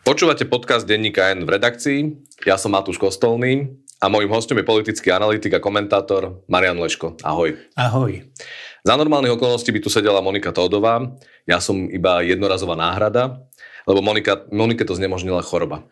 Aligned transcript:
Počúvate 0.00 0.48
podcast 0.48 0.88
Denníka 0.88 1.28
N 1.36 1.44
v 1.44 1.60
redakcii. 1.60 1.98
Ja 2.48 2.56
som 2.56 2.72
Matúš 2.72 2.96
Kostolný 2.96 3.68
a 4.00 4.08
môjim 4.08 4.32
hostom 4.32 4.56
je 4.56 4.64
politický 4.64 5.12
analytik 5.12 5.52
a 5.52 5.60
komentátor 5.60 6.40
Marian 6.48 6.80
Leško. 6.80 7.20
Ahoj. 7.20 7.52
Ahoj. 7.76 8.24
Za 8.80 8.96
normálnych 8.96 9.36
okolností 9.36 9.68
by 9.76 9.80
tu 9.84 9.92
sedela 9.92 10.24
Monika 10.24 10.56
Tódová. 10.56 11.04
Ja 11.44 11.60
som 11.60 11.84
iba 11.92 12.24
jednorazová 12.24 12.80
náhrada, 12.80 13.44
lebo 13.84 14.00
Monika, 14.00 14.48
Monike 14.48 14.88
to 14.88 14.96
znemožnila 14.96 15.44
choroba. 15.44 15.84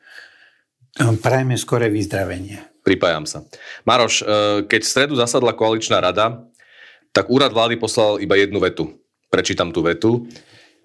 Prajme 0.97 1.61
skore 1.61 1.93
vyzdravenie. 1.93 2.80
Pripájam 2.80 3.29
sa. 3.29 3.45
Maroš, 3.85 4.25
e, 4.25 4.65
keď 4.65 4.80
v 4.88 4.88
stredu 4.88 5.15
zasadla 5.21 5.52
koaličná 5.52 6.01
rada, 6.01 6.49
tak 7.13 7.29
úrad 7.29 7.52
vlády 7.52 7.77
poslal 7.77 8.25
iba 8.25 8.41
jednu 8.41 8.57
vetu. 8.57 8.88
Prečítam 9.29 9.69
tú 9.69 9.85
vetu. 9.85 10.25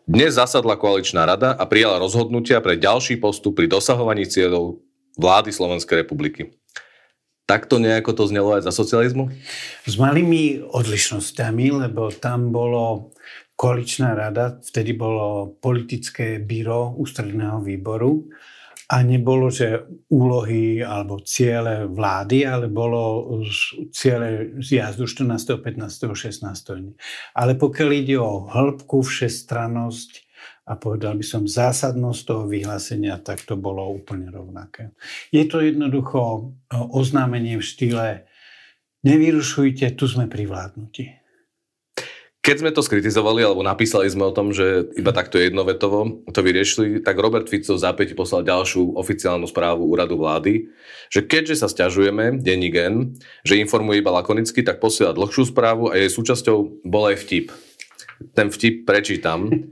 Dnes 0.03 0.35
zasadla 0.35 0.75
koaličná 0.75 1.23
rada 1.23 1.55
a 1.55 1.63
prijala 1.63 1.95
rozhodnutia 1.95 2.59
pre 2.59 2.75
ďalší 2.75 3.23
postup 3.23 3.55
pri 3.55 3.71
dosahovaní 3.71 4.27
cieľov 4.27 4.83
vlády 5.15 5.55
Slovenskej 5.55 6.03
republiky. 6.03 6.51
Takto 7.47 7.79
nejako 7.79 8.11
to 8.11 8.23
znelo 8.27 8.51
aj 8.51 8.67
za 8.67 8.75
socializmu? 8.75 9.31
S 9.87 9.95
malými 9.95 10.59
odlišnosťami, 10.67 11.87
lebo 11.87 12.11
tam 12.11 12.51
bolo 12.51 13.15
koaličná 13.55 14.11
rada, 14.11 14.59
vtedy 14.59 14.91
bolo 14.91 15.55
politické 15.63 16.35
byro 16.35 16.99
ústredného 16.99 17.63
výboru 17.63 18.27
a 18.91 18.99
nebolo, 19.03 19.47
že 19.47 19.87
úlohy 20.11 20.83
alebo 20.83 21.23
ciele 21.23 21.87
vlády, 21.87 22.43
ale 22.43 22.67
bolo 22.67 23.31
ciele 23.95 24.59
jazdu 24.59 25.07
14., 25.07 25.63
15., 25.63 26.11
16. 26.11 26.95
Ale 27.37 27.51
pokiaľ 27.55 27.89
ide 27.95 28.17
o 28.19 28.47
hĺbku, 28.47 28.99
všestrannosť 28.99 30.11
a 30.63 30.79
povedal 30.79 31.19
by 31.19 31.25
som 31.27 31.43
zásadnosť 31.43 32.21
toho 32.23 32.43
vyhlásenia, 32.47 33.19
tak 33.19 33.43
to 33.43 33.59
bolo 33.59 33.83
úplne 33.91 34.31
rovnaké. 34.31 34.95
Je 35.31 35.43
to 35.47 35.59
jednoducho 35.59 36.51
oznámenie 36.71 37.59
v 37.59 37.63
štýle 37.63 38.07
nevyrušujte, 39.03 39.95
tu 39.99 40.07
sme 40.07 40.31
pri 40.31 40.47
vládnutí. 40.47 41.22
Keď 42.43 42.59
sme 42.59 42.75
to 42.75 42.83
skritizovali, 42.83 43.39
alebo 43.39 43.63
napísali 43.63 44.11
sme 44.11 44.27
o 44.27 44.35
tom, 44.35 44.51
že 44.51 44.91
iba 44.99 45.15
takto 45.15 45.39
jednovetovo 45.39 46.27
to 46.27 46.43
vyriešili, 46.43 46.99
tak 46.99 47.15
Robert 47.15 47.47
Fico 47.47 47.71
v 47.71 47.79
zápäti 47.79 48.11
poslal 48.19 48.43
ďalšiu 48.43 48.99
oficiálnu 48.99 49.47
správu 49.47 49.87
úradu 49.87 50.19
vlády, 50.19 50.67
že 51.07 51.23
keďže 51.23 51.63
sa 51.63 51.71
stiažujeme, 51.71 52.43
denní 52.43 52.67
gen, 52.67 53.15
že 53.47 53.55
informuje 53.55 54.03
iba 54.03 54.11
lakonicky, 54.11 54.59
tak 54.59 54.83
posiela 54.83 55.15
dlhšiu 55.15 55.55
správu 55.55 55.87
a 55.87 55.95
jej 55.95 56.11
súčasťou 56.11 56.83
bol 56.83 57.15
aj 57.15 57.23
vtip. 57.23 57.47
Ten 58.35 58.51
vtip 58.51 58.83
prečítam. 58.83 59.71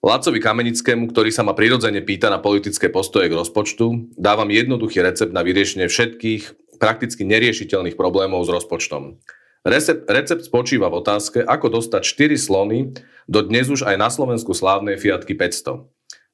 Lacovi 0.00 0.40
Kamenickému, 0.40 1.12
ktorý 1.12 1.28
sa 1.28 1.44
ma 1.44 1.52
prirodzene 1.52 2.00
pýta 2.00 2.32
na 2.32 2.40
politické 2.40 2.88
postoje 2.88 3.28
k 3.28 3.36
rozpočtu, 3.36 4.16
dávam 4.16 4.48
jednoduchý 4.48 5.04
recept 5.04 5.36
na 5.36 5.44
vyriešenie 5.44 5.84
všetkých 5.84 6.72
prakticky 6.80 7.28
neriešiteľných 7.28 8.00
problémov 8.00 8.40
s 8.48 8.52
rozpočtom. 8.56 9.20
Recept, 9.66 10.06
recept 10.06 10.46
spočíva 10.46 10.86
v 10.86 11.02
otázke, 11.02 11.42
ako 11.42 11.82
dostať 11.82 12.06
4 12.06 12.38
slony 12.38 12.94
do 13.26 13.42
dnes 13.42 13.66
už 13.66 13.82
aj 13.82 13.98
na 13.98 14.06
Slovensku 14.14 14.54
slávnej 14.54 14.94
Fiatky 14.94 15.34
500. 15.34 15.82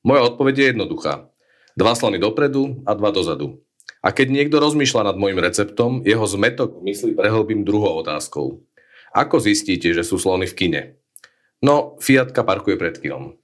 Moja 0.04 0.20
odpoveď 0.28 0.54
je 0.60 0.66
jednoduchá. 0.76 1.32
Dva 1.72 1.96
slony 1.96 2.20
dopredu 2.20 2.84
a 2.84 2.92
dva 2.92 3.08
dozadu. 3.08 3.64
A 4.04 4.12
keď 4.12 4.36
niekto 4.36 4.60
rozmýšľa 4.60 5.08
nad 5.08 5.16
môjim 5.16 5.40
receptom, 5.40 6.04
jeho 6.04 6.28
zmetok 6.28 6.84
mysli 6.84 7.16
prehlbím 7.16 7.64
druhou 7.64 8.04
otázkou. 8.04 8.68
Ako 9.16 9.40
zistíte, 9.40 9.96
že 9.96 10.04
sú 10.04 10.20
slony 10.20 10.44
v 10.44 10.52
kine? 10.52 10.82
No, 11.64 11.96
Fiatka 12.04 12.44
parkuje 12.44 12.76
pred 12.76 13.00
kinom. 13.00 13.40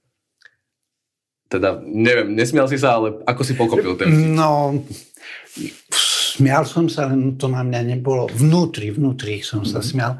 Teda, 1.49 1.81
neviem, 1.81 2.37
nesmial 2.37 2.69
si 2.69 2.77
sa, 2.77 3.01
ale 3.01 3.25
ako 3.25 3.41
si 3.41 3.57
pokopil 3.57 3.97
ten? 3.97 4.37
No, 4.37 4.85
Smial 6.39 6.63
som 6.63 6.87
sa, 6.87 7.11
len 7.11 7.35
to 7.35 7.51
na 7.51 7.67
mňa 7.67 7.99
nebolo. 7.99 8.31
Vnútri, 8.31 8.95
vnútri 8.95 9.43
som 9.43 9.67
sa 9.67 9.83
mhm. 9.83 9.87
smial. 9.91 10.13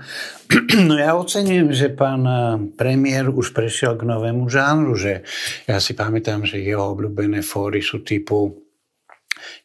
No 0.90 1.00
ja 1.00 1.16
ocením, 1.16 1.72
že 1.72 1.88
pán 1.94 2.28
eh, 2.28 2.60
premiér 2.76 3.32
už 3.32 3.56
prešiel 3.56 3.96
k 3.96 4.04
novému 4.04 4.52
žánru, 4.52 5.00
že 5.00 5.24
ja 5.64 5.80
si 5.80 5.96
pamätám, 5.96 6.44
že 6.44 6.60
jeho 6.60 6.92
obľúbené 6.92 7.40
fóry 7.40 7.80
sú 7.80 8.04
typu 8.04 8.69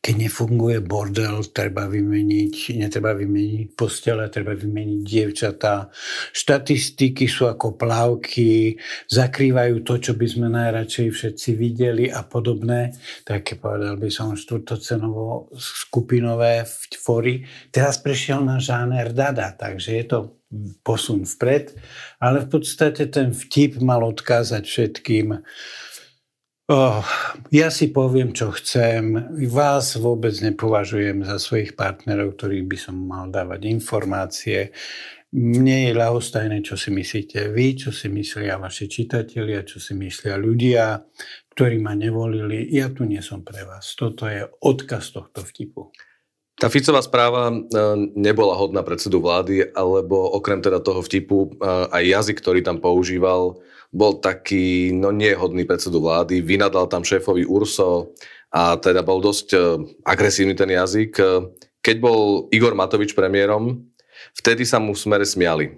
keď 0.04 0.28
nefunguje 0.28 0.84
bordel, 0.84 1.40
treba 1.48 1.88
vymeniť, 1.88 2.76
netreba 2.76 3.16
vymeniť 3.16 3.72
postele, 3.72 4.28
treba 4.28 4.52
vymeniť 4.52 5.00
dievčatá. 5.00 5.88
Štatistiky 6.36 7.24
sú 7.24 7.48
ako 7.48 7.80
plavky, 7.80 8.76
zakrývajú 9.08 9.80
to, 9.80 9.96
čo 9.96 10.12
by 10.12 10.26
sme 10.28 10.52
najradšej 10.52 11.08
všetci 11.08 11.48
videli 11.56 12.12
a 12.12 12.20
podobné. 12.20 12.92
Také 13.24 13.56
povedal 13.56 13.96
by 13.96 14.12
som 14.12 14.36
štvrtocenovo 14.36 15.48
skupinové 15.56 16.68
fory. 17.00 17.40
Teraz 17.72 17.96
prešiel 17.96 18.44
na 18.44 18.60
žáner 18.60 19.08
Dada, 19.16 19.56
takže 19.56 19.90
je 19.96 20.04
to 20.04 20.18
posun 20.84 21.24
vpred, 21.24 21.72
ale 22.20 22.44
v 22.44 22.48
podstate 22.60 23.08
ten 23.08 23.32
vtip 23.32 23.80
mal 23.80 24.04
odkázať 24.04 24.62
všetkým 24.68 25.40
Oh, 26.64 27.04
ja 27.52 27.68
si 27.68 27.92
poviem, 27.92 28.32
čo 28.32 28.48
chcem. 28.56 29.20
Vás 29.52 30.00
vôbec 30.00 30.32
nepovažujem 30.40 31.20
za 31.20 31.36
svojich 31.36 31.76
partnerov, 31.76 32.40
ktorých 32.40 32.64
by 32.64 32.78
som 32.80 32.96
mal 33.04 33.28
dávať 33.28 33.68
informácie. 33.68 34.72
Mne 35.36 35.92
je 35.92 35.92
ľahostajné, 35.92 36.64
čo 36.64 36.80
si 36.80 36.88
myslíte 36.88 37.52
vy, 37.52 37.76
čo 37.76 37.92
si 37.92 38.08
myslia 38.08 38.56
vaši 38.56 38.88
čitatelia, 38.88 39.60
čo 39.60 39.76
si 39.76 39.92
myslia 39.92 40.40
ľudia, 40.40 41.04
ktorí 41.52 41.84
ma 41.84 41.92
nevolili. 41.92 42.72
Ja 42.72 42.88
tu 42.88 43.04
nie 43.04 43.20
som 43.20 43.44
pre 43.44 43.68
vás. 43.68 43.92
Toto 43.92 44.24
je 44.24 44.48
odkaz 44.64 45.12
tohto 45.12 45.44
vtipu. 45.44 45.92
Tá 46.54 46.70
Ficová 46.70 47.02
správa 47.02 47.50
e, 47.50 47.56
nebola 48.14 48.54
hodná 48.54 48.86
predsedu 48.86 49.18
vlády, 49.18 49.74
alebo 49.74 50.30
okrem 50.38 50.62
teda 50.62 50.78
toho 50.78 51.02
vtipu 51.02 51.50
e, 51.50 51.66
aj 51.90 52.02
jazyk, 52.06 52.36
ktorý 52.38 52.62
tam 52.62 52.78
používal, 52.78 53.58
bol 53.90 54.12
taký 54.22 54.94
no 54.94 55.10
nehodný 55.10 55.66
predsedu 55.66 55.98
vlády, 55.98 56.46
vynadal 56.46 56.86
tam 56.86 57.02
šéfovi 57.02 57.42
Urso 57.42 58.14
a 58.54 58.78
teda 58.78 59.02
bol 59.02 59.18
dosť 59.18 59.48
e, 59.50 59.58
agresívny 60.06 60.54
ten 60.54 60.70
jazyk. 60.70 61.18
Keď 61.82 61.96
bol 61.98 62.46
Igor 62.54 62.78
Matovič 62.78 63.18
premiérom, 63.18 63.90
vtedy 64.38 64.62
sa 64.62 64.78
mu 64.78 64.94
v 64.94 65.02
smere 65.02 65.26
smiali, 65.26 65.74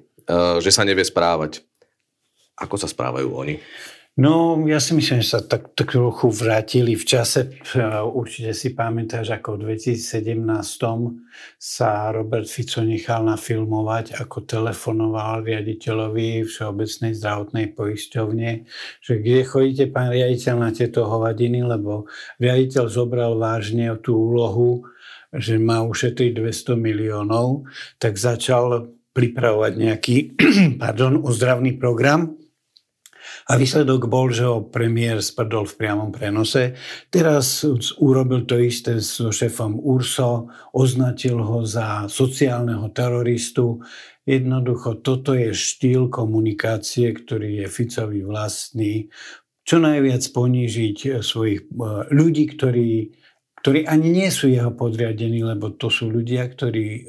že 0.63 0.71
sa 0.71 0.87
nevie 0.87 1.03
správať. 1.03 1.67
Ako 2.63 2.79
sa 2.79 2.87
správajú 2.87 3.27
oni? 3.27 3.59
No, 4.17 4.57
ja 4.65 4.81
si 4.81 4.97
myslím, 4.97 5.21
že 5.21 5.29
sa 5.29 5.45
tak, 5.45 5.77
tak 5.77 5.93
trochu 5.93 6.33
vrátili 6.33 6.97
v 6.97 7.05
čase. 7.05 7.53
Určite 8.17 8.57
si 8.57 8.73
pamätáš, 8.73 9.29
ako 9.29 9.61
v 9.61 9.77
2017 9.77 10.41
sa 11.61 12.09
Robert 12.17 12.49
Fico 12.49 12.81
nechal 12.81 13.29
nafilmovať, 13.29 14.17
ako 14.17 14.49
telefonoval 14.49 15.45
riaditeľovi 15.45 16.49
Všeobecnej 16.49 17.13
zdravotnej 17.13 17.77
poisťovne, 17.77 18.51
že 19.05 19.13
kde 19.21 19.45
chodíte, 19.45 19.85
pán 19.93 20.09
riaditeľ, 20.09 20.65
na 20.65 20.73
tieto 20.73 21.05
hovadiny, 21.05 21.61
lebo 21.69 22.09
riaditeľ 22.41 22.89
zobral 22.89 23.37
vážne 23.37 23.93
tú 24.01 24.17
úlohu, 24.17 24.89
že 25.29 25.61
má 25.61 25.85
ušetriť 25.85 26.41
200 26.41 26.73
miliónov, 26.73 27.69
tak 28.01 28.17
začal 28.17 28.97
pripravovať 29.13 29.73
nejaký 29.77 30.17
pardon, 30.81 31.21
ozdravný 31.21 31.77
program, 31.77 32.46
a 33.47 33.53
výsledok 33.55 34.11
bol, 34.11 34.35
že 34.35 34.43
ho 34.43 34.67
premiér 34.67 35.23
sprdol 35.23 35.71
v 35.71 35.79
priamom 35.79 36.11
prenose. 36.11 36.75
Teraz 37.15 37.63
urobil 38.03 38.43
to 38.43 38.59
isté 38.59 38.99
so 38.99 39.31
šéfom 39.31 39.79
URSO, 39.79 40.51
označil 40.75 41.39
ho 41.39 41.63
za 41.63 42.11
sociálneho 42.11 42.91
teroristu. 42.91 43.79
Jednoducho, 44.27 44.99
toto 44.99 45.39
je 45.39 45.55
štýl 45.55 46.11
komunikácie, 46.11 47.15
ktorý 47.15 47.63
je 47.63 47.67
Ficovi 47.71 48.27
vlastný. 48.27 49.07
Čo 49.63 49.79
najviac 49.79 50.27
ponížiť 50.27 51.23
svojich 51.23 51.71
eh, 51.71 51.79
ľudí, 52.11 52.51
ktorí 52.51 52.91
ktorí 53.67 53.83
ani 53.83 54.15
nie 54.15 54.31
sú 54.31 54.47
jeho 54.47 54.71
podriadení, 54.71 55.43
lebo 55.43 55.75
to 55.75 55.91
sú 55.91 56.07
ľudia, 56.07 56.47
ktorí 56.47 56.87
e, 56.87 57.01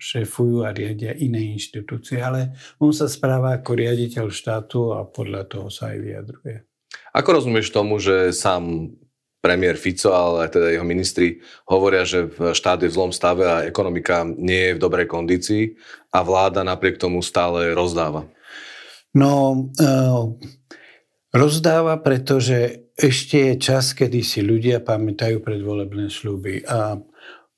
šéfujú 0.00 0.64
a 0.64 0.72
riadia 0.72 1.12
iné 1.12 1.52
inštitúcie, 1.52 2.16
ale 2.24 2.56
on 2.80 2.96
sa 2.96 3.12
správa 3.12 3.60
ako 3.60 3.76
riaditeľ 3.76 4.32
štátu 4.32 4.96
a 4.96 5.04
podľa 5.04 5.44
toho 5.44 5.68
sa 5.68 5.92
aj 5.92 5.98
vyjadruje. 6.00 6.64
Ako 7.12 7.28
rozumieš 7.28 7.76
tomu, 7.76 8.00
že 8.00 8.32
sám 8.32 8.96
premiér 9.44 9.76
Fico, 9.76 10.16
ale 10.16 10.48
aj 10.48 10.56
teda 10.56 10.80
jeho 10.80 10.86
ministri 10.88 11.44
hovoria, 11.68 12.08
že 12.08 12.32
štát 12.56 12.80
je 12.80 12.88
v 12.88 12.96
zlom 12.96 13.12
stave 13.12 13.44
a 13.44 13.68
ekonomika 13.68 14.24
nie 14.24 14.72
je 14.72 14.76
v 14.80 14.82
dobrej 14.88 15.12
kondícii 15.12 15.76
a 16.16 16.24
vláda 16.24 16.64
napriek 16.64 16.96
tomu 16.96 17.20
stále 17.20 17.76
rozdáva? 17.76 18.24
No, 19.12 19.68
uh, 19.76 20.24
rozdáva, 21.36 22.00
pretože 22.00 22.87
ešte 22.98 23.36
je 23.38 23.54
čas, 23.62 23.94
kedy 23.94 24.26
si 24.26 24.42
ľudia 24.42 24.82
pamätajú 24.82 25.38
predvolebné 25.38 26.10
sľuby. 26.10 26.66
A 26.66 26.98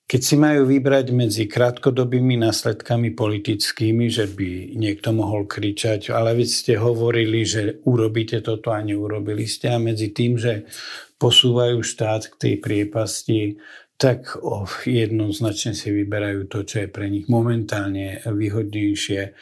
keď 0.05 0.21
si 0.21 0.37
majú 0.37 0.69
vybrať 0.69 1.17
medzi 1.17 1.49
krátkodobými 1.49 2.37
následkami 2.45 3.17
politickými, 3.17 4.11
že 4.13 4.29
by 4.29 4.77
niekto 4.77 5.17
mohol 5.17 5.49
kričať, 5.49 6.13
ale 6.13 6.37
vy 6.37 6.45
ste 6.45 6.77
hovorili, 6.77 7.47
že 7.49 7.81
urobíte 7.89 8.45
toto 8.45 8.75
a 8.75 8.85
neurobili 8.85 9.49
ste, 9.49 9.73
a 9.73 9.81
medzi 9.81 10.13
tým, 10.13 10.37
že 10.37 10.69
posúvajú 11.17 11.81
štát 11.81 12.27
k 12.27 12.35
tej 12.37 12.55
priepasti, 12.59 13.57
tak 14.01 14.35
oh, 14.41 14.67
jednoznačne 14.83 15.79
si 15.79 15.93
vyberajú 15.95 16.49
to, 16.49 16.67
čo 16.67 16.85
je 16.85 16.89
pre 16.89 17.07
nich 17.07 17.31
momentálne 17.31 18.25
výhodnejšie. 18.27 19.37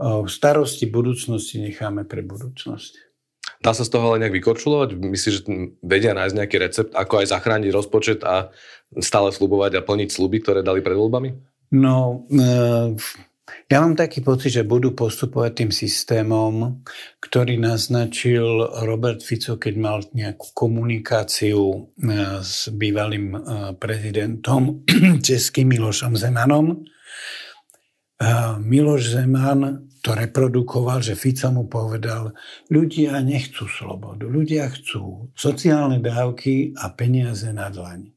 Oh, 0.00 0.24
starosti 0.24 0.88
budúcnosti 0.88 1.60
necháme 1.60 2.08
pre 2.08 2.24
budúcnosť. 2.24 3.03
Dá 3.64 3.72
sa 3.72 3.80
z 3.80 3.96
toho 3.96 4.12
ale 4.12 4.20
nejak 4.20 4.36
vykorčulovať? 4.36 4.92
Myslíš, 4.92 5.34
že 5.40 5.42
vedia 5.80 6.12
nájsť 6.12 6.36
nejaký 6.36 6.56
recept, 6.60 6.92
ako 6.92 7.24
aj 7.24 7.32
zachrániť 7.32 7.70
rozpočet 7.72 8.20
a 8.20 8.52
stále 9.00 9.32
slubovať 9.32 9.80
a 9.80 9.84
plniť 9.84 10.12
sluby, 10.12 10.44
ktoré 10.44 10.60
dali 10.60 10.84
pred 10.84 10.92
voľbami? 10.92 11.32
No, 11.72 12.28
uh, 12.28 12.92
ja 13.72 13.80
mám 13.80 13.96
taký 13.96 14.20
pocit, 14.20 14.52
že 14.52 14.68
budú 14.68 14.92
postupovať 14.92 15.64
tým 15.64 15.72
systémom, 15.72 16.84
ktorý 17.24 17.56
naznačil 17.56 18.44
Robert 18.84 19.24
Fico, 19.24 19.56
keď 19.56 19.74
mal 19.80 20.04
nejakú 20.12 20.52
komunikáciu 20.52 21.88
uh, 21.88 22.44
s 22.44 22.68
bývalým 22.68 23.32
uh, 23.32 23.40
prezidentom 23.80 24.84
českým 25.26 25.72
Milošom 25.72 26.20
Zemanom. 26.20 26.84
Miloš 28.62 29.18
Zeman 29.18 29.90
to 30.04 30.12
reprodukoval, 30.12 31.00
že 31.00 31.16
Fico 31.16 31.48
mu 31.48 31.64
povedal, 31.64 32.36
ľudia 32.68 33.24
nechcú 33.24 33.64
slobodu, 33.64 34.28
ľudia 34.28 34.68
chcú 34.68 35.32
sociálne 35.32 35.96
dávky 36.04 36.76
a 36.76 36.92
peniaze 36.92 37.48
na 37.56 37.72
dlaň. 37.72 38.12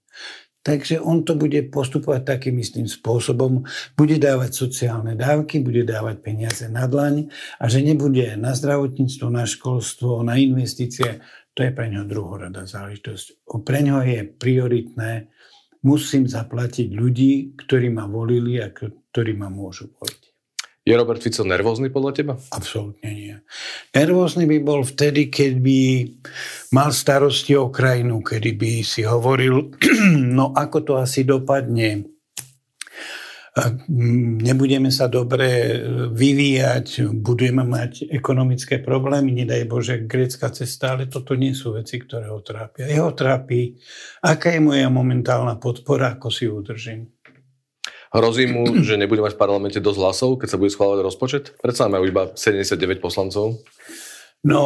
Takže 0.67 0.99
on 0.99 1.23
to 1.23 1.39
bude 1.39 1.55
postupovať 1.71 2.27
takým 2.27 2.59
istým 2.59 2.91
spôsobom. 2.91 3.63
Bude 3.95 4.19
dávať 4.19 4.67
sociálne 4.67 5.15
dávky, 5.15 5.63
bude 5.63 5.87
dávať 5.87 6.19
peniaze 6.19 6.67
na 6.67 6.91
dlaň 6.91 7.31
a 7.55 7.71
že 7.71 7.79
nebude 7.79 8.35
na 8.35 8.51
zdravotníctvo, 8.51 9.31
na 9.31 9.47
školstvo, 9.47 10.27
na 10.27 10.35
investície. 10.35 11.23
To 11.55 11.63
je 11.63 11.71
pre 11.71 11.87
ňo 11.87 12.03
druhoradá 12.03 12.67
záležitosť. 12.67 13.47
Pre 13.47 13.79
ňo 13.79 14.03
je 14.03 14.27
prioritné, 14.27 15.31
musím 15.87 16.27
zaplatiť 16.27 16.91
ľudí, 16.91 17.55
ktorí 17.55 17.87
ma 17.87 18.03
volili 18.11 18.59
a 18.59 18.67
ktorí 18.67 19.39
ma 19.39 19.47
môžu 19.47 19.87
voliť. 19.95 20.36
Je 20.87 20.95
Robert 20.95 21.19
Fico 21.19 21.43
nervózny 21.43 21.91
podľa 21.91 22.11
teba? 22.15 22.33
Absolútne 22.55 23.11
nie. 23.11 23.35
Nervózny 23.91 24.47
by 24.47 24.57
bol 24.63 24.87
vtedy, 24.87 25.27
keď 25.27 25.59
by 25.59 25.79
mal 26.71 26.95
starosti 26.95 27.59
o 27.59 27.67
krajinu, 27.67 28.23
kedy 28.23 28.55
by 28.55 28.71
si 28.87 29.03
hovoril, 29.03 29.75
no 30.39 30.55
ako 30.55 30.77
to 30.87 30.93
asi 30.95 31.27
dopadne, 31.27 32.07
nebudeme 34.39 34.87
sa 34.93 35.09
dobre 35.09 35.75
vyvíjať, 36.13 37.09
budeme 37.19 37.65
mať 37.65 38.07
ekonomické 38.13 38.79
problémy, 38.79 39.43
nedaj 39.43 39.65
Bože, 39.65 39.95
grécka 40.05 40.53
cesta, 40.53 40.93
ale 40.93 41.09
toto 41.09 41.33
nie 41.33 41.51
sú 41.57 41.73
veci, 41.73 41.97
ktoré 41.97 42.29
ho 42.29 42.39
trápia. 42.39 42.85
Jeho 42.87 43.11
trápi, 43.11 43.75
aká 44.23 44.53
je 44.53 44.61
moja 44.61 44.87
momentálna 44.87 45.57
podpora, 45.57 46.15
ako 46.15 46.29
si 46.29 46.45
udržím. 46.45 47.16
Hrozí 48.13 48.47
mu, 48.47 48.63
že 48.83 48.95
nebude 48.95 49.19
mať 49.19 49.35
v 49.35 49.41
parlamente 49.41 49.79
dosť 49.83 49.99
hlasov, 49.99 50.29
keď 50.39 50.47
sa 50.47 50.59
bude 50.59 50.71
schváľovať 50.71 51.01
rozpočet? 51.03 51.43
Predsa 51.59 51.91
majú 51.91 52.07
iba 52.07 52.31
79 52.31 53.03
poslancov. 53.03 53.59
No, 54.47 54.63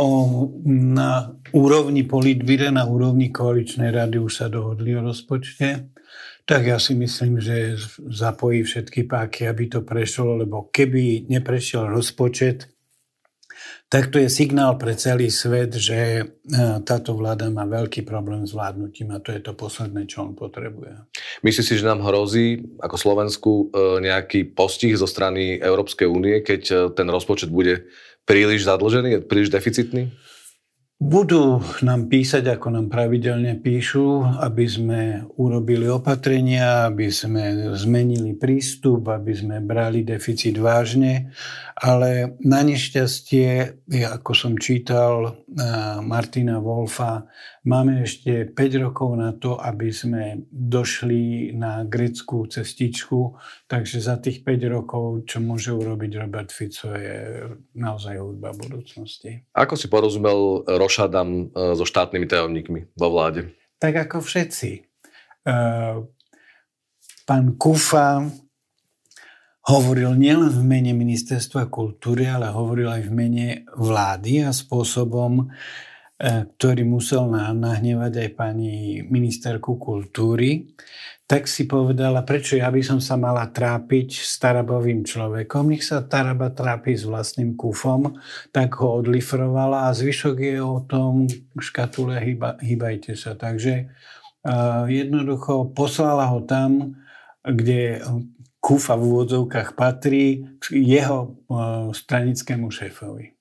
na 0.67 1.31
úrovni 1.55 2.03
politbíre, 2.03 2.69
na 2.69 2.83
úrovni 2.85 3.31
koaličnej 3.31 3.89
rady 3.89 4.19
už 4.19 4.33
sa 4.43 4.47
dohodli 4.51 4.93
o 4.93 5.01
rozpočte. 5.01 5.89
Tak 6.43 6.61
ja 6.67 6.77
si 6.77 6.93
myslím, 6.99 7.39
že 7.39 7.79
zapojí 8.11 8.67
všetky 8.67 9.07
páky, 9.07 9.47
aby 9.47 9.71
to 9.71 9.81
prešlo, 9.81 10.43
lebo 10.43 10.67
keby 10.69 11.31
neprešiel 11.31 11.87
rozpočet, 11.87 12.67
tak 13.91 14.07
to 14.07 14.23
je 14.23 14.31
signál 14.31 14.79
pre 14.79 14.95
celý 14.95 15.27
svet, 15.27 15.75
že 15.75 15.99
e, 15.99 16.23
táto 16.87 17.11
vláda 17.11 17.51
má 17.51 17.67
veľký 17.67 18.07
problém 18.07 18.47
s 18.47 18.55
vládnutím 18.55 19.11
a 19.11 19.19
to 19.19 19.35
je 19.35 19.43
to 19.43 19.51
posledné, 19.51 20.07
čo 20.07 20.23
on 20.23 20.31
potrebuje. 20.31 20.95
Myslíš 21.43 21.65
si, 21.67 21.75
že 21.75 21.89
nám 21.91 21.99
hrozí 22.07 22.63
ako 22.79 22.95
Slovensku 22.95 23.51
e, 23.51 23.63
nejaký 23.99 24.55
postih 24.55 24.95
zo 24.95 25.05
strany 25.05 25.59
Európskej 25.59 26.07
únie, 26.07 26.39
keď 26.39 26.61
e, 26.71 26.75
ten 26.95 27.07
rozpočet 27.11 27.51
bude 27.51 27.91
príliš 28.23 28.63
zadlžený, 28.63 29.27
príliš 29.27 29.51
deficitný? 29.51 30.07
Budú 31.01 31.65
nám 31.81 32.13
písať, 32.13 32.45
ako 32.45 32.77
nám 32.77 32.87
pravidelne 32.93 33.57
píšu, 33.57 34.21
aby 34.37 34.69
sme 34.69 35.25
urobili 35.33 35.89
opatrenia, 35.89 36.85
aby 36.85 37.09
sme 37.09 37.73
zmenili 37.73 38.37
prístup, 38.37 39.09
aby 39.09 39.33
sme 39.33 39.65
brali 39.65 40.05
deficit 40.05 40.61
vážne, 40.61 41.33
ale 41.73 42.37
na 42.45 42.61
nešťastie, 42.61 43.81
ako 44.13 44.31
som 44.37 44.53
čítal 44.61 45.41
Martina 46.05 46.61
Wolfa, 46.61 47.25
máme 47.65 48.05
ešte 48.05 48.45
5 48.53 48.85
rokov 48.85 49.17
na 49.17 49.33
to, 49.33 49.57
aby 49.57 49.89
sme 49.89 50.45
došli 50.53 51.49
na 51.57 51.81
greckú 51.81 52.45
cestičku, 52.45 53.33
takže 53.71 54.03
za 54.03 54.19
tých 54.19 54.43
5 54.43 54.67
rokov, 54.67 55.23
čo 55.23 55.39
môže 55.39 55.71
urobiť 55.71 56.11
Robert 56.19 56.51
Fico, 56.51 56.91
je 56.91 57.47
naozaj 57.79 58.19
hudba 58.19 58.51
budúcnosti. 58.51 59.47
Ako 59.55 59.79
si 59.79 59.87
porozumel 59.87 60.67
rošadám 60.67 61.29
e, 61.31 61.43
so 61.79 61.87
štátnymi 61.87 62.27
tajomníkmi 62.27 62.79
vo 62.99 63.07
vláde? 63.07 63.55
Tak 63.79 64.11
ako 64.11 64.19
všetci. 64.19 64.69
E, 64.75 64.79
pán 67.23 67.45
Kufa 67.55 68.27
hovoril 69.71 70.19
nielen 70.19 70.51
v 70.51 70.61
mene 70.67 70.91
ministerstva 70.91 71.71
kultúry, 71.71 72.27
ale 72.27 72.51
hovoril 72.51 72.91
aj 72.91 73.07
v 73.07 73.11
mene 73.15 73.47
vlády 73.71 74.43
a 74.43 74.51
spôsobom, 74.51 75.47
e, 75.47 76.43
ktorý 76.59 76.83
musel 76.83 77.23
nahnevať 77.55 78.19
aj 78.19 78.29
pani 78.35 78.99
ministerku 79.07 79.79
kultúry, 79.79 80.75
tak 81.31 81.47
si 81.47 81.63
povedala, 81.63 82.27
prečo 82.27 82.59
ja 82.59 82.67
by 82.67 82.83
som 82.83 82.99
sa 82.99 83.15
mala 83.15 83.47
trápiť 83.47 84.19
s 84.19 84.35
Tarabovým 84.35 85.07
človekom. 85.07 85.71
Nech 85.71 85.87
sa 85.87 86.03
Taraba 86.03 86.51
trápi 86.51 86.91
s 86.91 87.07
vlastným 87.07 87.55
kufom, 87.55 88.19
tak 88.51 88.75
ho 88.83 88.99
odlifrovala 88.99 89.87
a 89.87 89.95
zvyšok 89.95 90.35
je 90.35 90.59
o 90.59 90.83
tom 90.83 91.31
škatule 91.55 92.19
hýba, 92.19 92.59
hýbajte 92.59 93.15
sa. 93.15 93.39
Takže 93.39 93.87
uh, 93.87 94.91
jednoducho 94.91 95.71
poslala 95.71 96.27
ho 96.35 96.43
tam, 96.43 96.99
kde 97.47 98.03
Kufa 98.59 98.99
v 98.99 99.03
úvodzovkách 99.15 99.79
patrí 99.79 100.43
jeho 100.67 101.39
uh, 101.47 101.95
stranickému 101.95 102.67
šéfovi. 102.67 103.39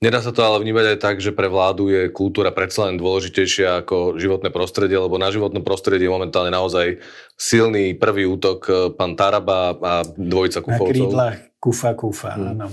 Nedá 0.00 0.24
sa 0.24 0.32
to 0.32 0.40
ale 0.40 0.64
vnímať 0.64 0.96
aj 0.96 0.98
tak, 0.98 1.16
že 1.20 1.28
pre 1.28 1.52
vládu 1.52 1.92
je 1.92 2.08
kultúra 2.08 2.48
predsa 2.48 2.88
len 2.88 2.96
dôležitejšia 2.96 3.84
ako 3.84 4.16
životné 4.16 4.48
prostredie, 4.48 4.96
lebo 4.96 5.20
na 5.20 5.28
životné 5.28 5.60
prostredie 5.60 6.08
je 6.08 6.16
momentálne 6.16 6.48
naozaj 6.48 7.04
silný 7.36 7.92
prvý 8.00 8.24
útok 8.24 8.58
eh, 8.64 8.74
pán 8.96 9.12
Taraba 9.12 9.76
a 9.76 10.00
dvojica 10.04 10.64
Kufovcov. 10.64 10.88
Na 10.88 10.96
krídlach 10.96 11.36
Kufa 11.60 11.92
Kufa, 11.92 12.32
hmm. 12.32 12.48
áno. 12.56 12.66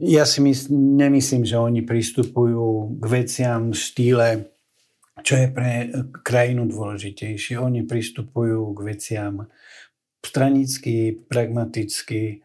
Ja 0.00 0.24
si 0.24 0.40
mysl, 0.40 0.72
nemyslím, 0.72 1.44
že 1.44 1.60
oni 1.60 1.84
pristupujú 1.84 2.96
k 2.96 3.04
veciam 3.12 3.72
v 3.72 3.76
štýle, 3.76 4.28
čo 5.20 5.36
je 5.36 5.46
pre 5.52 5.92
krajinu 6.24 6.64
dôležitejšie. 6.64 7.60
Oni 7.60 7.84
pristupujú 7.84 8.72
k 8.72 8.78
veciam 8.88 9.52
stranicky, 10.24 11.12
pragmaticky, 11.28 12.40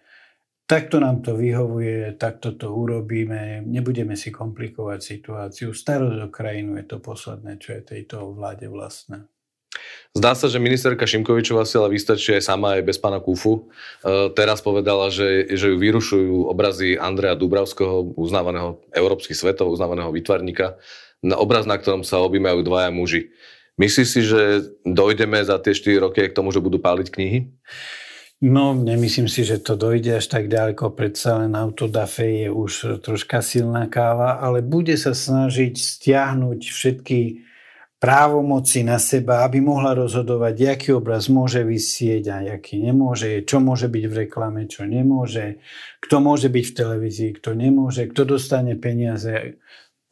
takto 0.68 1.00
nám 1.00 1.22
to 1.22 1.36
vyhovuje, 1.36 2.16
takto 2.16 2.56
to 2.56 2.72
urobíme, 2.72 3.64
nebudeme 3.68 4.16
si 4.16 4.32
komplikovať 4.32 5.00
situáciu. 5.00 5.76
Starosť 5.76 6.20
o 6.26 6.30
krajinu 6.32 6.80
je 6.80 6.86
to 6.88 6.98
posledné, 7.04 7.60
čo 7.60 7.78
je 7.78 7.82
tejto 7.84 8.32
vláde 8.34 8.68
vlastné. 8.72 9.28
Zdá 10.14 10.38
sa, 10.38 10.46
že 10.46 10.62
ministerka 10.62 11.10
Šimkovičová 11.10 11.66
si 11.66 11.74
ale 11.82 11.98
vystačí 11.98 12.38
aj 12.38 12.46
sama 12.46 12.78
aj 12.78 12.86
bez 12.86 13.02
pána 13.02 13.18
Kufu. 13.18 13.74
E, 14.06 14.30
teraz 14.38 14.62
povedala, 14.62 15.10
že, 15.10 15.50
že 15.58 15.74
ju 15.74 15.78
vyrušujú 15.82 16.46
obrazy 16.46 16.94
Andreja 17.02 17.34
Dubravského, 17.34 18.14
uznávaného 18.14 18.78
európsky 18.94 19.34
svetov, 19.34 19.74
uznávaného 19.74 20.14
vytvarníka, 20.14 20.78
na 21.26 21.40
obraz, 21.42 21.66
na 21.66 21.82
ktorom 21.82 22.06
sa 22.06 22.22
objímajú 22.22 22.62
dvaja 22.62 22.94
muži. 22.94 23.34
Myslíš 23.82 24.08
si, 24.08 24.22
že 24.22 24.70
dojdeme 24.86 25.42
za 25.42 25.58
tie 25.58 25.74
4 25.74 26.06
roky 26.06 26.22
k 26.30 26.38
tomu, 26.38 26.54
že 26.54 26.62
budú 26.62 26.78
páliť 26.78 27.10
knihy? 27.10 27.50
No, 28.44 28.76
nemyslím 28.76 29.32
si, 29.32 29.48
že 29.48 29.64
to 29.64 29.80
dojde 29.80 30.20
až 30.20 30.28
tak 30.28 30.52
ďaleko. 30.52 30.92
Predsa 30.92 31.48
len 31.48 31.56
autodafe 31.56 32.44
je 32.44 32.48
už 32.52 33.00
troška 33.00 33.40
silná 33.40 33.88
káva, 33.88 34.44
ale 34.44 34.60
bude 34.60 35.00
sa 35.00 35.16
snažiť 35.16 35.72
stiahnuť 35.72 36.60
všetky 36.60 37.20
právomoci 38.04 38.84
na 38.84 39.00
seba, 39.00 39.48
aby 39.48 39.64
mohla 39.64 39.96
rozhodovať, 39.96 40.76
aký 40.76 40.92
obraz 40.92 41.32
môže 41.32 41.64
vysieť 41.64 42.24
a 42.36 42.60
aký 42.60 42.84
nemôže, 42.84 43.48
čo 43.48 43.64
môže 43.64 43.88
byť 43.88 44.04
v 44.12 44.18
reklame, 44.28 44.68
čo 44.68 44.84
nemôže, 44.84 45.64
kto 46.04 46.20
môže 46.20 46.52
byť 46.52 46.66
v 46.68 46.76
televízii, 46.76 47.32
kto 47.40 47.56
nemôže, 47.56 48.12
kto 48.12 48.28
dostane 48.28 48.76
peniaze. 48.76 49.56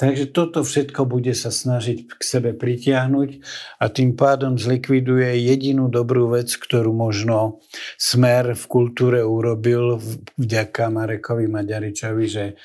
Takže 0.01 0.34
toto 0.34 0.65
všetko 0.65 1.05
bude 1.05 1.29
sa 1.38 1.53
snažiť 1.53 2.10
k 2.10 2.22
sebe 2.25 2.58
pritiahnuť 2.58 3.29
a 3.77 3.86
tým 3.86 4.17
pádom 4.17 4.58
zlikviduje 4.58 5.46
jedinú 5.46 5.93
dobrú 5.93 6.34
vec, 6.34 6.50
ktorú 6.58 6.89
možno 6.89 7.62
Smer 8.01 8.58
v 8.58 8.65
kultúre 8.65 9.22
urobil 9.22 10.01
vďaka 10.41 10.89
Marekovi 10.89 11.46
Maďaričovi, 11.46 12.25
že 12.25 12.58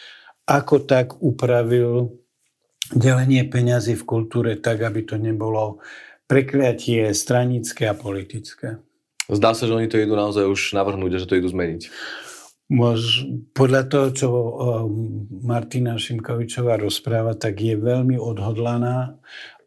ako 0.49 0.89
tak 0.89 1.21
upravil 1.21 2.17
delenie 2.89 3.45
peňazí 3.45 4.01
v 4.01 4.09
kultúre 4.09 4.57
tak, 4.57 4.81
aby 4.81 5.05
to 5.05 5.21
nebolo 5.21 5.85
prekliatie 6.25 7.13
stranické 7.13 7.85
a 7.85 7.93
politické. 7.93 8.81
Zdá 9.29 9.53
sa, 9.53 9.69
že 9.69 9.77
oni 9.77 9.93
to 9.93 10.01
idú 10.01 10.17
naozaj 10.17 10.49
už 10.49 10.73
navrhnúť 10.73 11.13
a 11.13 11.21
že 11.21 11.29
to 11.29 11.37
idú 11.37 11.53
zmeniť. 11.53 11.93
Podľa 13.55 13.83
toho, 13.87 14.07
čo 14.11 14.29
eh, 14.29 14.51
Martina 15.47 15.95
Šimkovičová 15.95 16.83
rozpráva, 16.83 17.39
tak 17.39 17.63
je 17.63 17.79
veľmi 17.79 18.19
odhodlaná, 18.19 19.15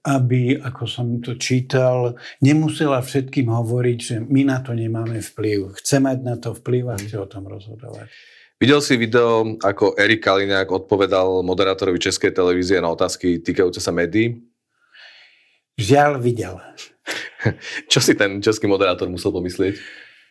aby, 0.03 0.59
ako 0.59 0.83
som 0.87 1.07
to 1.23 1.35
čítal, 1.39 2.19
nemusela 2.43 2.99
všetkým 2.99 3.47
hovoriť, 3.47 3.97
že 3.99 4.15
my 4.23 4.41
na 4.47 4.59
to 4.59 4.75
nemáme 4.75 5.19
vplyv. 5.19 5.79
Chce 5.79 6.03
mať 6.03 6.17
na 6.23 6.35
to 6.35 6.55
vplyv 6.55 6.91
a 6.91 6.99
chce 6.99 7.15
o 7.19 7.27
tom 7.27 7.47
rozhodovať. 7.47 8.11
Videl 8.59 8.83
si 8.83 8.99
video, 8.99 9.55
ako 9.63 9.95
Erik 9.95 10.19
Kaliňák 10.19 10.67
odpovedal 10.67 11.47
moderátorovi 11.47 11.95
Českej 11.95 12.35
televízie 12.35 12.83
na 12.83 12.91
otázky 12.91 13.39
týkajúce 13.39 13.79
sa 13.79 13.95
médií? 13.95 14.43
Žiaľ, 15.79 16.19
videl. 16.19 16.59
Čo 17.91 18.03
si 18.03 18.19
ten 18.19 18.43
český 18.43 18.67
moderátor 18.67 19.07
musel 19.07 19.31
pomyslieť? 19.31 19.79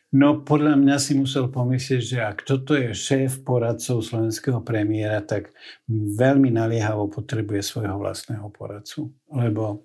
No 0.08 0.40
podľa 0.40 0.80
mňa 0.80 0.96
si 0.96 1.12
musel 1.20 1.52
pomyslieť, 1.52 2.00
že 2.00 2.18
ak 2.24 2.38
toto 2.48 2.72
je 2.72 2.96
šéf 2.96 3.44
poradcov 3.44 4.00
slovenského 4.00 4.64
premiéra, 4.64 5.20
tak 5.20 5.52
veľmi 5.90 6.48
naliehavo 6.48 7.12
potrebuje 7.12 7.60
svojho 7.60 8.00
vlastného 8.00 8.48
poradcu. 8.48 9.12
Lebo 9.28 9.84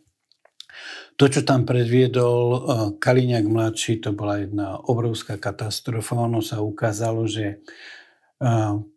to, 1.20 1.28
čo 1.28 1.44
tam 1.44 1.68
predviedol 1.68 2.40
eh, 2.40 2.60
Kaliňák 2.98 3.46
mladší, 3.46 4.00
to 4.00 4.16
bola 4.16 4.40
jedna 4.40 4.80
obrovská 4.80 5.36
katastrofa. 5.36 6.16
Ono 6.16 6.40
sa 6.40 6.64
ukázalo, 6.64 7.28
že 7.28 7.60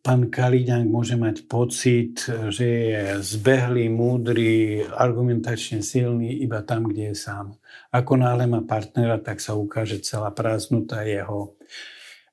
pán 0.03 0.27
Kaliňák 0.27 0.91
môže 0.91 1.15
mať 1.15 1.47
pocit, 1.47 2.27
že 2.51 2.67
je 2.67 3.03
zbehlý, 3.23 3.87
múdry, 3.87 4.83
argumentačne 4.83 5.87
silný 5.87 6.43
iba 6.43 6.67
tam, 6.67 6.91
kde 6.91 7.15
je 7.15 7.17
sám. 7.17 7.55
Ako 7.95 8.19
náhle 8.19 8.51
má 8.51 8.67
partnera, 8.67 9.23
tak 9.23 9.39
sa 9.39 9.55
ukáže 9.55 10.03
celá 10.03 10.35
prázdnota 10.35 11.07
jeho 11.07 11.55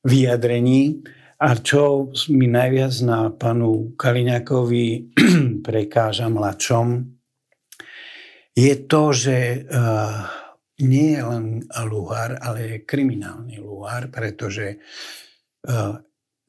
vyjadrení. 0.02 1.06
A 1.38 1.54
čo 1.60 2.10
mi 2.34 2.50
najviac 2.50 2.94
na 3.06 3.30
panu 3.30 3.94
Kaliňakovi 3.94 5.14
prekáža 5.68 6.34
mladšom, 6.34 7.14
je 8.54 8.74
to, 8.86 9.04
že 9.14 9.66
uh, 9.66 10.30
nie 10.82 11.18
je 11.18 11.22
len 11.26 11.46
luhár, 11.90 12.38
ale 12.42 12.60
je 12.62 12.86
kriminálny 12.86 13.62
luhár, 13.62 14.14
pretože 14.14 14.78
uh, 14.78 15.98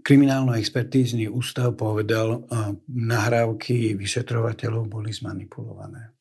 Kriminálno-expertízny 0.05 1.33
ústav 1.33 1.73
povedal, 1.81 2.45
nahrávky 2.93 3.97
vyšetrovateľov 3.97 4.85
boli 4.85 5.09
zmanipulované. 5.09 6.13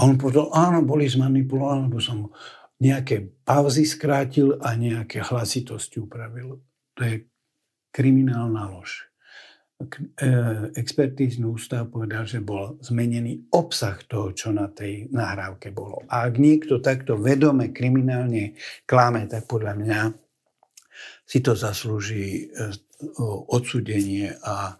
A 0.00 0.08
on 0.08 0.16
povedal, 0.16 0.48
áno, 0.56 0.80
boli 0.80 1.04
zmanipulované, 1.04 1.92
lebo 1.92 2.00
som 2.00 2.32
nejaké 2.80 3.44
pauzy 3.44 3.84
skrátil 3.84 4.56
a 4.64 4.72
nejaké 4.72 5.20
hlasitosti 5.20 6.00
upravil. 6.00 6.56
To 6.96 7.00
je 7.04 7.28
kriminálna 7.92 8.72
lož. 8.72 9.12
E, 9.80 9.86
expertízny 10.76 11.44
ústav 11.44 11.92
povedal, 11.92 12.24
že 12.24 12.40
bol 12.40 12.80
zmenený 12.80 13.52
obsah 13.52 14.00
toho, 14.08 14.32
čo 14.32 14.56
na 14.56 14.72
tej 14.72 15.12
nahrávke 15.12 15.68
bolo. 15.72 16.04
A 16.08 16.24
ak 16.28 16.40
niekto 16.40 16.80
takto 16.80 17.20
vedome 17.20 17.72
kriminálne 17.72 18.56
klame, 18.88 19.28
tak 19.28 19.44
podľa 19.44 19.74
mňa 19.76 20.00
si 21.30 21.38
to 21.38 21.54
zaslúži 21.54 22.50
e, 22.50 22.74
odsudenie 23.46 24.34
a 24.42 24.74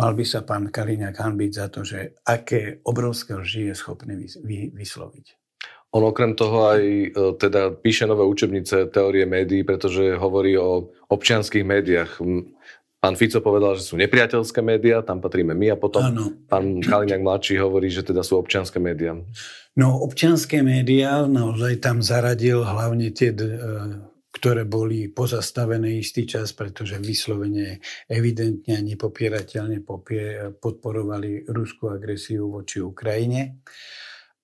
mal 0.00 0.16
by 0.16 0.24
sa 0.24 0.40
pán 0.40 0.72
Kaliňák 0.72 1.12
hanbiť 1.12 1.50
za 1.52 1.68
to, 1.68 1.84
že 1.84 2.16
aké 2.24 2.80
obrovské 2.88 3.36
lži 3.36 3.68
je 3.68 3.74
schopný 3.76 4.16
vysloviť. 4.72 5.26
On 5.92 6.00
okrem 6.06 6.32
toho 6.32 6.72
aj 6.72 6.80
e, 6.80 7.06
teda 7.36 7.76
píše 7.76 8.08
nové 8.08 8.24
učebnice 8.24 8.88
teórie 8.88 9.28
médií, 9.28 9.60
pretože 9.60 10.16
hovorí 10.16 10.56
o 10.56 10.88
občianských 11.12 11.66
médiách. 11.68 12.16
Pán 13.00 13.16
Fico 13.20 13.44
povedal, 13.44 13.76
že 13.76 13.84
sú 13.84 14.00
nepriateľské 14.00 14.64
médiá, 14.64 15.04
tam 15.04 15.20
patríme 15.20 15.52
my 15.52 15.72
a 15.72 15.76
potom 15.76 16.00
ano. 16.00 16.24
pán 16.48 16.80
Kaliňák 16.80 17.20
mladší 17.20 17.60
hovorí, 17.60 17.92
že 17.92 18.08
teda 18.08 18.24
sú 18.24 18.40
občianské 18.40 18.80
médiá. 18.80 19.20
No 19.76 20.00
občianské 20.00 20.64
médiá 20.64 21.28
naozaj 21.28 21.84
tam 21.84 22.00
zaradil 22.00 22.64
hlavne 22.64 23.12
tie 23.12 23.36
e, 23.36 24.09
ktoré 24.40 24.64
boli 24.64 25.12
pozastavené 25.12 26.00
istý 26.00 26.24
čas, 26.24 26.56
pretože 26.56 26.96
vyslovene 26.96 27.76
evidentne 28.08 28.80
a 28.80 28.80
nepopierateľne 28.80 29.84
podporovali 30.56 31.44
ruskú 31.52 31.92
agresiu 31.92 32.48
voči 32.48 32.80
Ukrajine. 32.80 33.60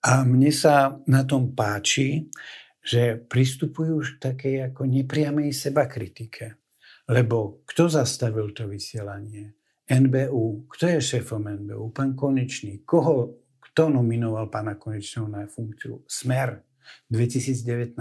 A 0.05 0.21
mne 0.29 0.53
sa 0.53 1.01
na 1.09 1.25
tom 1.25 1.57
páči, 1.57 2.29
že 2.85 3.17
pristupujú 3.17 4.05
už 4.05 4.09
takej 4.21 4.71
ako 4.71 4.85
nepriamej 4.85 5.57
seba 5.57 5.89
kritike. 5.89 6.61
Lebo 7.09 7.65
kto 7.65 7.89
zastavil 7.89 8.53
to 8.53 8.69
vysielanie? 8.69 9.57
NBU. 9.89 10.69
Kto 10.69 10.93
je 10.93 10.99
šéfom 11.01 11.47
NBU? 11.47 11.95
Pán 11.97 12.13
Konečný. 12.13 12.85
Koho, 12.85 13.41
kto 13.65 13.89
nominoval 13.89 14.53
pána 14.53 14.77
Konečného 14.77 15.31
na 15.31 15.49
funkciu? 15.49 16.05
Smer 16.05 16.61
v 17.11 17.23
2019. 17.23 17.95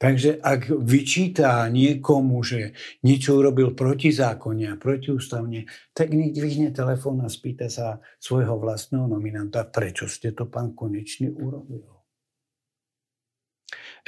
Takže 0.00 0.40
ak 0.40 0.72
vyčíta 0.80 1.68
niekomu, 1.68 2.40
že 2.40 2.72
niečo 3.04 3.36
urobil 3.36 3.76
protizákonne 3.76 4.72
a 4.72 4.80
protiústavne, 4.80 5.68
tak 5.92 6.16
nech 6.16 6.32
dvihne 6.32 6.72
telefón 6.72 7.20
a 7.20 7.28
spýta 7.28 7.68
sa 7.68 8.00
svojho 8.16 8.56
vlastného 8.56 9.04
nominanta, 9.04 9.68
prečo 9.68 10.08
ste 10.08 10.32
to, 10.32 10.48
pán 10.48 10.72
Konečný, 10.72 11.28
urobil. 11.36 11.84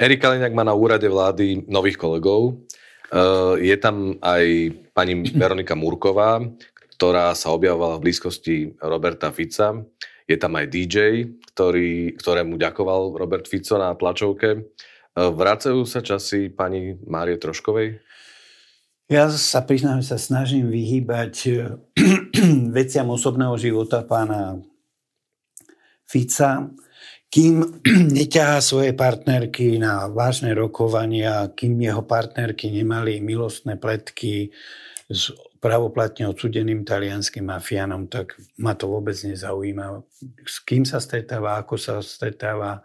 Erik 0.01 0.25
Kaliňák 0.25 0.57
má 0.57 0.65
na 0.65 0.73
úrade 0.73 1.05
vlády 1.05 1.69
nových 1.69 2.01
kolegov. 2.01 2.65
Eh, 3.13 3.61
je 3.61 3.77
tam 3.77 4.17
aj 4.17 4.73
pani 4.97 5.29
Veronika 5.29 5.77
Múrková, 5.77 6.41
ktorá 6.97 7.37
sa 7.37 7.53
objavovala 7.53 8.01
v 8.01 8.09
blízkosti 8.09 8.81
Roberta 8.81 9.29
Fica. 9.29 9.77
Je 10.25 10.41
tam 10.41 10.57
aj 10.57 10.65
DJ, 10.73 10.97
ktorý, 11.53 12.17
ktorému 12.17 12.57
ďakoval 12.57 13.21
Robert 13.21 13.45
Fico 13.45 13.77
na 13.77 13.93
tlačovke. 13.93 14.73
Vracajú 15.13 15.85
sa 15.85 16.01
časy 16.01 16.49
pani 16.49 16.97
Márie 17.05 17.37
Troškovej? 17.37 18.01
Ja 19.13 19.29
sa 19.29 19.61
priznám, 19.61 20.01
že 20.01 20.15
sa 20.15 20.17
snažím 20.17 20.73
vyhýbať 20.73 21.33
veciam 22.77 23.13
osobného 23.13 23.53
života 23.61 24.01
pána 24.01 24.57
Fica, 26.09 26.73
kým 27.29 27.81
neťahá 28.17 28.57
svoje 28.57 28.97
partnerky 28.97 29.77
na 29.77 30.09
vážne 30.09 30.57
rokovania, 30.57 31.45
kým 31.53 31.77
jeho 31.77 32.01
partnerky 32.01 32.73
nemali 32.73 33.21
milostné 33.21 33.77
pletky 33.77 34.49
s 35.05 35.29
pravoplatne 35.61 36.27
odsudeným 36.27 36.81
talianským 36.81 37.47
mafiánom, 37.47 38.09
tak 38.09 38.35
ma 38.59 38.73
to 38.73 38.89
vôbec 38.89 39.15
nezaujíma. 39.15 40.01
S 40.41 40.57
kým 40.65 40.89
sa 40.89 40.97
stretáva, 40.97 41.61
ako 41.61 41.77
sa 41.77 42.01
stretáva, 42.01 42.81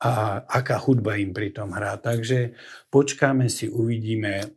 a 0.00 0.40
aká 0.48 0.80
hudba 0.80 1.20
im 1.20 1.36
pri 1.36 1.52
tom 1.52 1.76
hrá. 1.76 2.00
Takže 2.00 2.56
počkáme 2.88 3.52
si, 3.52 3.68
uvidíme, 3.68 4.56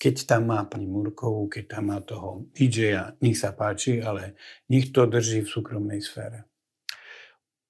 keď 0.00 0.14
tam 0.24 0.48
má 0.48 0.64
pani 0.64 0.88
Murkovú, 0.88 1.52
keď 1.52 1.64
tam 1.78 1.92
má 1.92 2.00
toho 2.00 2.48
DJ-a, 2.56 3.12
nech 3.20 3.36
sa 3.36 3.52
páči, 3.52 4.00
ale 4.00 4.40
nech 4.72 4.88
to 4.88 5.04
drží 5.04 5.44
v 5.44 5.52
súkromnej 5.52 6.00
sfére. 6.00 6.48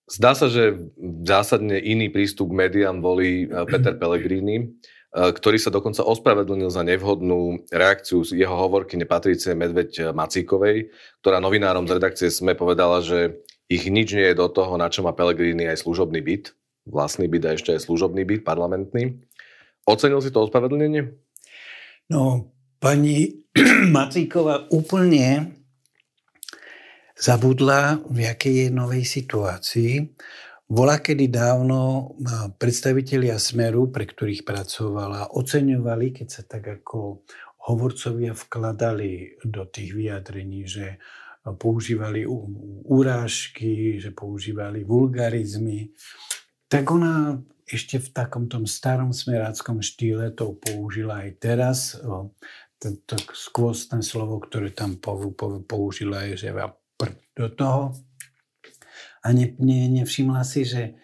Zdá 0.04 0.36
sa, 0.36 0.46
že 0.52 0.92
zásadne 1.24 1.80
iný 1.80 2.12
prístup 2.12 2.52
k 2.52 2.58
médiám 2.62 3.02
volí 3.02 3.50
Peter 3.70 3.96
Pellegrini, 4.00 4.78
ktorý 5.14 5.58
sa 5.62 5.70
dokonca 5.70 6.02
ospravedlnil 6.02 6.70
za 6.74 6.82
nevhodnú 6.82 7.62
reakciu 7.70 8.26
z 8.26 8.38
jeho 8.38 8.54
hovorky 8.54 8.98
Patricie 9.06 9.54
Medveď 9.54 10.10
Macíkovej, 10.10 10.90
ktorá 11.22 11.38
novinárom 11.38 11.86
z 11.86 11.94
redakcie 11.98 12.26
SME 12.30 12.58
povedala, 12.58 12.98
že 12.98 13.46
ich 13.70 13.86
nič 13.86 14.12
nie 14.12 14.26
je 14.30 14.38
do 14.38 14.50
toho, 14.50 14.74
na 14.74 14.90
čo 14.90 15.06
má 15.06 15.14
Pellegrini 15.14 15.70
aj 15.70 15.86
služobný 15.86 16.18
byt 16.18 16.54
vlastný 16.84 17.28
byt 17.28 17.44
a 17.48 17.54
ešte 17.56 17.72
aj 17.72 17.84
služobný 17.84 18.24
byt, 18.24 18.42
parlamentný. 18.44 19.24
Ocenil 19.84 20.20
si 20.24 20.32
to 20.32 20.44
ospravedlnenie? 20.44 21.12
No, 22.08 22.52
pani 22.80 23.44
Macíková 23.96 24.68
úplne 24.72 25.56
zabudla, 27.16 28.04
v 28.08 28.28
jakej 28.28 28.54
je 28.66 28.68
novej 28.72 29.04
situácii. 29.04 29.92
Bola 30.64 30.96
kedy 30.96 31.28
dávno 31.28 32.12
predstavitelia 32.56 33.36
Smeru, 33.36 33.92
pre 33.92 34.08
ktorých 34.08 34.48
pracovala, 34.48 35.36
oceňovali, 35.36 36.06
keď 36.16 36.28
sa 36.28 36.42
tak 36.48 36.80
ako 36.80 37.22
hovorcovia 37.68 38.32
vkladali 38.32 39.40
do 39.44 39.68
tých 39.68 39.92
vyjadrení, 39.92 40.64
že 40.64 41.00
používali 41.44 42.24
úrážky, 42.88 44.00
že 44.00 44.16
používali 44.16 44.84
vulgarizmy, 44.84 45.92
tak 46.74 46.90
ona 46.90 47.38
ešte 47.70 48.02
v 48.02 48.08
takom 48.10 48.50
tom 48.50 48.66
starom 48.66 49.14
smeráckom 49.14 49.78
štýle 49.78 50.34
to 50.34 50.58
použila 50.58 51.22
aj 51.22 51.30
teraz. 51.38 51.78
Tento 52.82 53.14
skvostné 53.30 54.02
slovo, 54.02 54.42
ktoré 54.42 54.74
tam 54.74 54.98
použila 55.64 56.26
je, 56.28 56.50
že 56.50 56.50
do 57.38 57.46
toho. 57.54 57.94
A 59.22 59.30
ne, 59.30 59.54
ne, 59.62 59.88
nevšimla 60.02 60.42
si, 60.42 60.66
že 60.66 60.98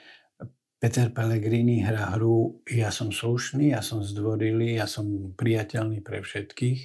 Peter 0.82 1.08
Pellegrini 1.08 1.86
hrá 1.86 2.18
hru 2.18 2.66
ja 2.66 2.90
som 2.90 3.14
slušný, 3.14 3.72
ja 3.72 3.80
som 3.80 4.02
zdvorilý, 4.04 4.76
ja 4.76 4.90
som 4.90 5.32
priateľný 5.38 6.02
pre 6.02 6.20
všetkých. 6.20 6.80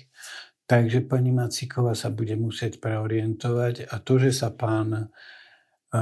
Takže 0.70 1.10
pani 1.10 1.34
Macíková 1.34 1.98
sa 1.98 2.14
bude 2.14 2.38
musieť 2.38 2.78
preorientovať 2.78 3.90
a 3.90 3.98
to, 3.98 4.22
že 4.22 4.32
sa 4.32 4.54
pán 4.54 4.94
eh, 4.94 5.08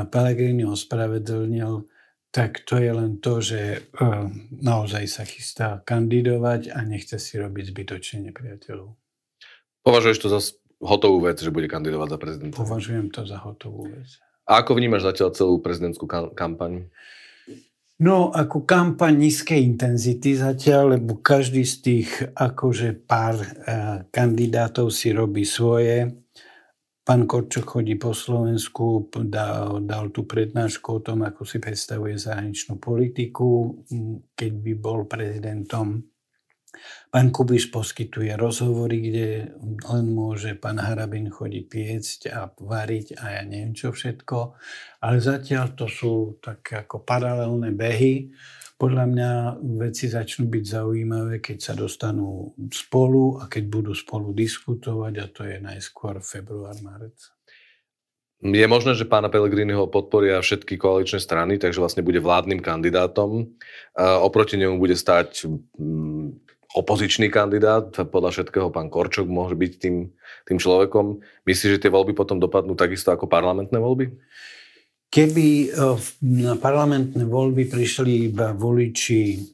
Pellegrini 0.09 0.67
ospravedlnil, 0.67 1.92
tak 2.33 2.65
to 2.65 2.81
je 2.81 2.89
len 2.89 3.21
to, 3.21 3.45
že 3.45 3.61
eh, 3.85 4.25
naozaj 4.49 5.05
sa 5.05 5.23
chystá 5.23 5.85
kandidovať 5.85 6.73
a 6.73 6.81
nechce 6.81 7.21
si 7.21 7.37
robiť 7.37 7.69
zbytočne 7.69 8.33
nepriateľov. 8.33 8.97
Považuješ 9.85 10.17
to 10.17 10.27
za 10.33 10.39
hotovú 10.81 11.29
vec, 11.29 11.37
že 11.37 11.53
bude 11.53 11.69
kandidovať 11.69 12.07
za 12.09 12.17
prezidenta? 12.17 12.57
Považujem 12.57 13.07
to 13.13 13.21
za 13.29 13.37
hotovú 13.37 13.85
vec. 13.87 14.17
A 14.43 14.59
ako 14.65 14.75
vnímaš 14.75 15.07
zatiaľ 15.07 15.29
celú 15.31 15.55
prezidentskú 15.61 16.09
kampaň? 16.35 16.91
No, 18.03 18.33
ako 18.33 18.67
kampaň 18.67 19.15
nízkej 19.15 19.63
intenzity 19.63 20.35
zatiaľ, 20.35 20.99
lebo 20.99 21.23
každý 21.23 21.63
z 21.63 21.75
tých 21.79 22.09
akože 22.35 22.99
pár 23.07 23.39
e, 23.39 23.47
kandidátov 24.11 24.91
si 24.91 25.15
robí 25.15 25.47
svoje. 25.47 26.11
Pán 27.03 27.27
Korčok 27.27 27.67
chodí 27.67 27.99
po 27.99 28.15
Slovensku, 28.15 29.11
dal, 29.27 29.83
dal 29.83 30.07
tú 30.15 30.23
prednášku 30.23 30.87
o 30.87 31.03
tom, 31.03 31.27
ako 31.27 31.43
si 31.43 31.59
predstavuje 31.59 32.15
zahraničnú 32.15 32.79
politiku, 32.79 33.75
keď 34.31 34.51
by 34.55 34.73
bol 34.79 35.03
prezidentom. 35.03 35.99
Pán 37.11 37.29
Kubiš 37.29 37.69
poskytuje 37.75 38.33
rozhovory, 38.39 38.97
kde 39.03 39.27
len 39.83 40.05
môže 40.15 40.55
pán 40.55 40.79
Harabin 40.79 41.27
chodiť 41.27 41.63
piecť 41.67 42.19
a 42.31 42.47
variť 42.49 43.19
a 43.19 43.37
ja 43.37 43.41
neviem 43.45 43.75
čo 43.75 43.91
všetko. 43.91 44.55
Ale 45.03 45.19
zatiaľ 45.19 45.75
to 45.75 45.91
sú 45.91 46.39
také 46.39 46.87
ako 46.87 47.03
paralelné 47.03 47.75
behy. 47.75 48.31
Podľa 48.83 49.05
mňa 49.07 49.31
veci 49.79 50.11
začnú 50.11 50.51
byť 50.51 50.63
zaujímavé, 50.67 51.39
keď 51.39 51.71
sa 51.71 51.71
dostanú 51.71 52.51
spolu 52.67 53.39
a 53.39 53.47
keď 53.47 53.63
budú 53.71 53.95
spolu 53.95 54.35
diskutovať 54.35 55.13
a 55.23 55.25
to 55.31 55.47
je 55.47 55.55
najskôr 55.63 56.19
február, 56.19 56.75
marec. 56.83 57.15
Je 58.43 58.67
možné, 58.67 58.91
že 58.99 59.07
pána 59.07 59.31
Pellegriniho 59.31 59.87
podporia 59.87 60.43
všetky 60.43 60.75
koaličné 60.75 61.23
strany, 61.23 61.55
takže 61.55 61.79
vlastne 61.79 62.03
bude 62.03 62.19
vládnym 62.19 62.59
kandidátom. 62.59 63.55
Oproti 63.95 64.59
nemu 64.59 64.75
bude 64.75 64.99
stať 64.99 65.47
opozičný 66.75 67.31
kandidát, 67.31 67.87
podľa 67.87 68.35
všetkého 68.35 68.67
pán 68.67 68.91
Korčok 68.91 69.31
môže 69.31 69.55
byť 69.55 69.73
tým, 69.79 70.11
tým 70.43 70.57
človekom. 70.59 71.23
Myslíš, 71.47 71.79
že 71.79 71.87
tie 71.87 71.93
voľby 71.93 72.11
potom 72.11 72.35
dopadnú 72.35 72.75
takisto 72.75 73.15
ako 73.15 73.31
parlamentné 73.31 73.79
voľby? 73.79 74.11
Keby 75.13 75.69
e, 75.69 75.93
na 76.25 76.57
parlamentné 76.57 77.21
voľby 77.29 77.69
prišli 77.69 78.33
iba 78.33 78.49
voliči 78.49 79.45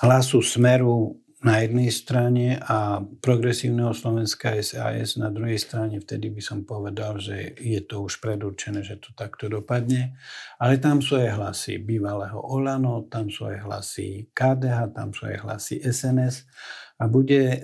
hlasu 0.00 0.40
Smeru 0.40 1.12
na 1.44 1.60
jednej 1.60 1.92
strane 1.92 2.56
a 2.56 3.02
progresívneho 3.02 3.92
Slovenska 3.92 4.56
SAS 4.64 5.20
na 5.20 5.28
druhej 5.28 5.60
strane, 5.60 6.00
vtedy 6.00 6.32
by 6.32 6.40
som 6.40 6.64
povedal, 6.64 7.20
že 7.20 7.52
je 7.60 7.82
to 7.84 8.08
už 8.08 8.24
predurčené, 8.24 8.80
že 8.80 9.04
to 9.04 9.12
takto 9.12 9.52
dopadne. 9.52 10.16
Ale 10.56 10.80
tam 10.80 11.04
sú 11.04 11.20
aj 11.20 11.36
hlasy 11.36 11.76
bývalého 11.82 12.40
Olano, 12.40 13.04
tam 13.04 13.28
sú 13.28 13.52
aj 13.52 13.68
hlasy 13.68 14.32
KDH, 14.32 14.96
tam 14.96 15.12
sú 15.12 15.28
aj 15.28 15.36
hlasy 15.44 15.76
SNS 15.84 16.48
a 16.96 17.04
bude 17.04 17.42
e, 17.52 17.58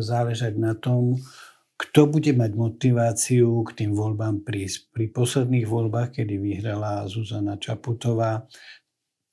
záležať 0.00 0.56
na 0.56 0.72
tom, 0.72 1.20
kto 1.82 2.06
bude 2.06 2.30
mať 2.30 2.54
motiváciu 2.54 3.66
k 3.66 3.70
tým 3.82 3.98
voľbám 3.98 4.46
prísť. 4.46 4.94
Pri 4.94 5.10
posledných 5.10 5.66
voľbách, 5.66 6.22
kedy 6.22 6.38
vyhrala 6.38 7.02
Zuzana 7.10 7.58
Čaputová, 7.58 8.46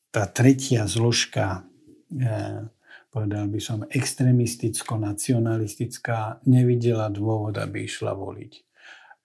tá 0.10 0.26
tretia 0.26 0.90
zložka 0.90 1.70
e, 2.10 2.66
povedal 3.10 3.50
by 3.50 3.58
som, 3.62 3.84
extremisticko-nacionalistická, 3.90 6.40
nevidela 6.46 7.10
dôvod, 7.10 7.58
aby 7.58 7.84
išla 7.86 8.14
voliť. 8.14 8.64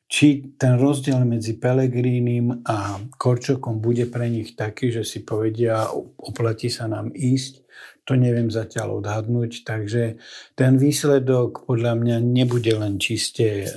Či 0.05 0.53
ten 0.61 0.77
rozdiel 0.77 1.25
medzi 1.25 1.57
Pelegrínim 1.57 2.61
a 2.69 3.01
Korčokom 3.17 3.81
bude 3.81 4.05
pre 4.07 4.29
nich 4.29 4.53
taký, 4.53 4.93
že 4.93 5.05
si 5.05 5.25
povedia, 5.25 5.89
oplatí 6.21 6.69
sa 6.69 6.87
nám 6.89 7.11
ísť, 7.13 7.64
to 8.05 8.21
neviem 8.21 8.53
zatiaľ 8.53 9.01
odhadnúť, 9.01 9.65
takže 9.65 10.21
ten 10.53 10.77
výsledok 10.77 11.65
podľa 11.65 11.97
mňa 11.97 12.17
nebude 12.21 12.73
len 12.77 13.01
čiste 13.01 13.65
e, 13.65 13.69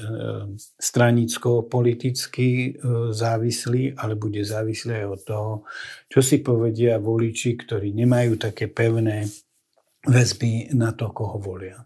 stranicko-politicky 0.75 2.49
e, 2.51 2.69
závislý, 3.15 3.95
ale 3.95 4.19
bude 4.19 4.43
závislý 4.43 5.03
aj 5.03 5.07
od 5.07 5.21
toho, 5.23 5.51
čo 6.11 6.19
si 6.19 6.43
povedia 6.43 6.99
voliči, 6.99 7.55
ktorí 7.55 7.95
nemajú 7.95 8.35
také 8.35 8.67
pevné 8.67 9.31
väzby 10.03 10.75
na 10.75 10.91
to, 10.91 11.07
koho 11.15 11.39
volia. 11.39 11.79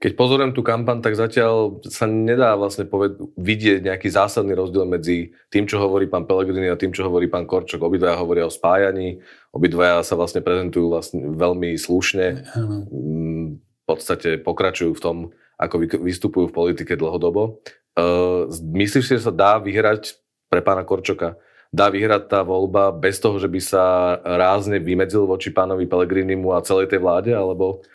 Keď 0.00 0.16
pozorujem 0.16 0.56
tú 0.56 0.64
kampan, 0.64 1.04
tak 1.04 1.12
zatiaľ 1.12 1.84
sa 1.84 2.08
nedá 2.08 2.56
vlastne 2.56 2.88
poved- 2.88 3.20
vidieť 3.36 3.84
nejaký 3.84 4.08
zásadný 4.08 4.56
rozdiel 4.56 4.88
medzi 4.88 5.36
tým, 5.52 5.68
čo 5.68 5.76
hovorí 5.76 6.08
pán 6.08 6.24
Pellegrini 6.24 6.72
a 6.72 6.80
tým, 6.80 6.88
čo 6.96 7.04
hovorí 7.04 7.28
pán 7.28 7.44
Korčok. 7.44 7.84
Obidvaja 7.84 8.16
hovoria 8.16 8.48
o 8.48 8.52
spájaní, 8.52 9.20
obidvaja 9.52 10.00
sa 10.00 10.16
vlastne 10.16 10.40
prezentujú 10.40 10.88
vlastne 10.88 11.36
veľmi 11.36 11.76
slušne. 11.76 12.48
Mm, 12.88 13.60
v 13.60 13.84
podstate 13.84 14.40
pokračujú 14.40 14.96
v 14.96 15.04
tom, 15.04 15.16
ako 15.60 15.84
vystupujú 16.00 16.48
v 16.48 16.56
politike 16.56 16.96
dlhodobo. 16.96 17.60
Uh, 17.92 18.48
myslíš 18.56 19.04
si, 19.04 19.12
že 19.20 19.28
sa 19.28 19.34
dá 19.36 19.60
vyhrať 19.60 20.16
pre 20.48 20.64
pána 20.64 20.80
Korčoka 20.80 21.36
dá 21.70 21.86
vyhrať 21.86 22.26
tá 22.26 22.42
voľba 22.42 22.90
bez 22.90 23.22
toho, 23.22 23.38
že 23.38 23.46
by 23.46 23.60
sa 23.62 24.18
rázne 24.18 24.82
vymedzil 24.82 25.22
voči 25.22 25.54
pánovi 25.54 25.86
Pelegrinimu 25.86 26.50
a 26.50 26.66
celej 26.66 26.90
tej 26.90 26.98
vláde, 26.98 27.30
alebo 27.30 27.86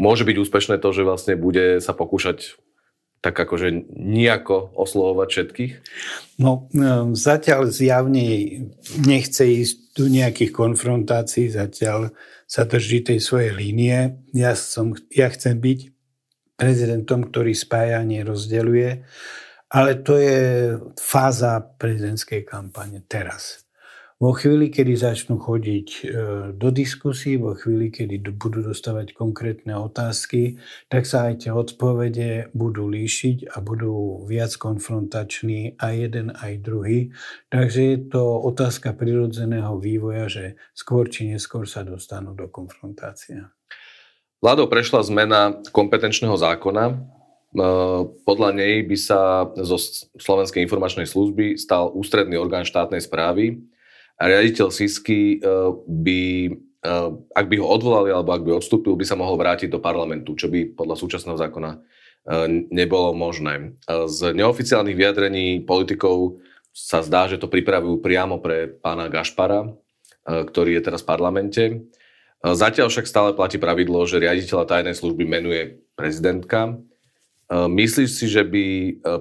môže 0.00 0.26
byť 0.26 0.36
úspešné 0.40 0.76
to, 0.82 0.88
že 0.90 1.06
vlastne 1.06 1.34
bude 1.38 1.78
sa 1.78 1.94
pokúšať 1.96 2.58
tak 3.24 3.40
akože 3.40 3.88
nejako 3.96 4.76
oslovovať 4.76 5.28
všetkých? 5.32 5.72
No, 6.44 6.68
e, 6.76 7.16
zatiaľ 7.16 7.72
zjavne 7.72 8.28
nechce 9.00 9.48
ísť 9.48 9.76
do 9.96 10.12
nejakých 10.12 10.52
konfrontácií, 10.52 11.48
zatiaľ 11.48 12.12
sa 12.44 12.68
drží 12.68 13.00
tej 13.00 13.24
svojej 13.24 13.56
línie. 13.56 14.20
Ja, 14.36 14.52
som, 14.52 14.92
ja 15.08 15.32
chcem 15.32 15.56
byť 15.56 15.80
prezidentom, 16.60 17.32
ktorý 17.32 17.56
spája, 17.56 18.04
nerozdeľuje. 18.04 18.90
Ale 19.72 19.90
to 20.04 20.20
je 20.20 20.40
fáza 21.00 21.64
prezidentskej 21.64 22.44
kampane 22.44 23.02
teraz. 23.08 23.64
Vo 24.22 24.30
chvíli, 24.30 24.70
kedy 24.70 24.94
začnú 24.94 25.42
chodiť 25.42 25.88
e, 25.90 26.02
do 26.54 26.70
diskusí, 26.70 27.34
vo 27.34 27.58
chvíli, 27.58 27.90
kedy 27.90 28.22
budú 28.38 28.62
dostávať 28.62 29.10
konkrétne 29.10 29.74
otázky, 29.74 30.62
tak 30.86 31.02
sa 31.02 31.26
aj 31.26 31.42
tie 31.42 31.50
odpovede 31.50 32.54
budú 32.54 32.86
líšiť 32.86 33.50
a 33.50 33.58
budú 33.58 34.22
viac 34.30 34.54
konfrontační 34.54 35.74
aj 35.82 35.94
jeden, 35.98 36.30
aj 36.30 36.52
druhý. 36.62 37.10
Takže 37.50 37.80
je 37.82 37.98
to 38.06 38.22
otázka 38.46 38.94
prirodzeného 38.94 39.82
vývoja, 39.82 40.30
že 40.30 40.44
skôr 40.78 41.10
či 41.10 41.34
neskôr 41.34 41.66
sa 41.66 41.82
dostanú 41.82 42.38
do 42.38 42.46
konfrontácie. 42.46 43.50
Vládou 44.38 44.70
prešla 44.70 45.02
zmena 45.02 45.58
kompetenčného 45.74 46.38
zákona, 46.38 47.02
podľa 48.26 48.50
nej 48.50 48.82
by 48.82 48.96
sa 48.98 49.46
zo 49.62 49.78
Slovenskej 50.18 50.62
informačnej 50.66 51.06
služby 51.06 51.54
stal 51.54 51.90
ústredný 51.94 52.34
orgán 52.34 52.66
štátnej 52.66 52.98
správy 52.98 53.62
a 54.14 54.22
riaditeľ 54.30 54.70
SISky 54.70 55.38
e, 55.42 55.48
by, 55.86 56.22
e, 56.80 56.92
ak 57.34 57.46
by 57.50 57.56
ho 57.58 57.66
odvolali 57.66 58.14
alebo 58.14 58.30
ak 58.30 58.46
by 58.46 58.50
odstúpil, 58.54 58.94
by 58.94 59.04
sa 59.06 59.18
mohol 59.18 59.34
vrátiť 59.34 59.66
do 59.66 59.82
parlamentu, 59.82 60.38
čo 60.38 60.46
by 60.46 60.78
podľa 60.78 60.96
súčasného 60.98 61.34
zákona 61.34 61.70
e, 61.74 61.78
nebolo 62.70 63.10
možné. 63.10 63.74
Z 64.06 64.38
neoficiálnych 64.38 64.94
vyjadrení 64.94 65.66
politikov 65.66 66.38
sa 66.70 67.02
zdá, 67.02 67.26
že 67.26 67.42
to 67.42 67.50
pripravujú 67.50 68.02
priamo 68.02 68.38
pre 68.38 68.66
pána 68.66 69.06
Gašpara, 69.06 69.70
ktorý 70.26 70.80
je 70.80 70.82
teraz 70.82 71.06
v 71.06 71.10
parlamente. 71.10 71.62
Zatiaľ 72.42 72.90
však 72.90 73.06
stále 73.06 73.30
platí 73.30 73.62
pravidlo, 73.62 74.02
že 74.10 74.18
riaditeľa 74.18 74.66
tajnej 74.66 74.98
služby 74.98 75.22
menuje 75.22 75.86
prezidentka. 75.94 76.74
Myslíš 77.46 78.10
si, 78.10 78.26
že 78.26 78.42
by 78.42 78.64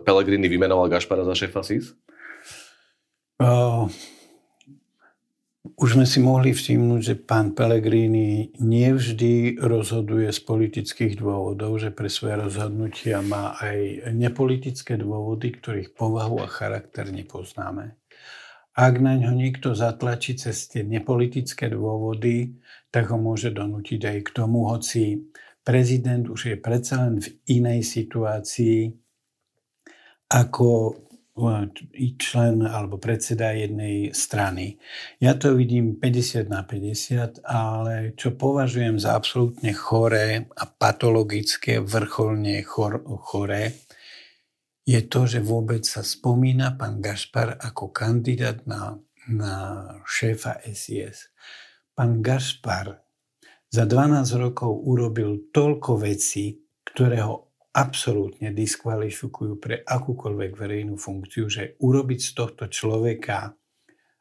Pellegrini 0.01 0.49
vymenoval 0.49 0.89
Gašpara 0.89 1.21
za 1.29 1.38
šéfa 1.38 1.62
SIS? 1.62 1.93
Uh, 3.38 3.86
už 5.77 5.97
sme 5.97 6.05
si 6.05 6.21
mohli 6.21 6.53
všimnúť, 6.53 7.01
že 7.01 7.15
pán 7.17 7.57
Pellegrini 7.57 8.53
nevždy 8.62 9.57
rozhoduje 9.57 10.29
z 10.29 10.39
politických 10.45 11.17
dôvodov, 11.17 11.81
že 11.81 11.89
pre 11.89 12.07
svoje 12.07 12.39
rozhodnutia 12.39 13.25
má 13.25 13.57
aj 13.57 14.09
nepolitické 14.13 14.95
dôvody, 14.95 15.53
ktorých 15.57 15.97
povahu 15.97 16.45
a 16.45 16.47
charakter 16.47 17.09
nepoznáme. 17.09 17.97
Ak 18.73 18.97
na 18.97 19.13
ňo 19.13 19.33
niekto 19.38 19.77
zatlačí 19.77 20.33
cez 20.33 20.65
tie 20.65 20.81
nepolitické 20.81 21.69
dôvody, 21.69 22.57
tak 22.89 23.13
ho 23.13 23.17
môže 23.21 23.53
donútiť 23.53 24.01
aj 24.01 24.17
k 24.25 24.29
tomu, 24.33 24.65
hoci 24.65 25.29
prezident 25.62 26.25
už 26.25 26.53
je 26.53 26.57
predsa 26.57 27.05
len 27.05 27.21
v 27.21 27.27
inej 27.49 27.86
situácii 27.86 28.93
ako 30.33 30.97
člen 32.21 32.61
alebo 32.61 33.01
predseda 33.01 33.57
jednej 33.57 34.13
strany. 34.13 34.77
Ja 35.17 35.33
to 35.33 35.57
vidím 35.57 35.97
50 35.97 36.45
na 36.45 36.61
50, 36.61 37.41
ale 37.41 38.13
čo 38.13 38.37
považujem 38.37 39.01
za 39.01 39.17
absolútne 39.17 39.73
choré 39.73 40.45
a 40.53 40.63
patologické, 40.69 41.81
vrcholne 41.81 42.61
chor, 42.61 43.01
choré, 43.25 43.73
je 44.83 44.99
to, 45.07 45.23
že 45.23 45.39
vôbec 45.39 45.87
sa 45.87 46.03
spomína 46.03 46.75
pán 46.75 46.99
Gašpar 46.99 47.55
ako 47.55 47.95
kandidát 47.95 48.67
na, 48.67 48.99
na 49.31 49.53
šéfa 50.03 50.59
SIS. 50.67 51.31
Pán 51.95 52.19
Gašpar 52.19 52.99
za 53.71 53.87
12 53.87 54.27
rokov 54.37 54.69
urobil 54.85 55.49
toľko 55.55 56.03
vecí, 56.03 56.61
ktoré 56.83 57.23
ho 57.23 57.52
absolútne 57.73 58.53
diskvalifikujú 58.53 59.57
pre 59.57 59.81
akúkoľvek 59.81 60.51
verejnú 60.53 60.95
funkciu, 60.95 61.49
že 61.49 61.73
urobiť 61.81 62.19
z 62.21 62.31
tohto 62.38 62.69
človeka 62.69 63.57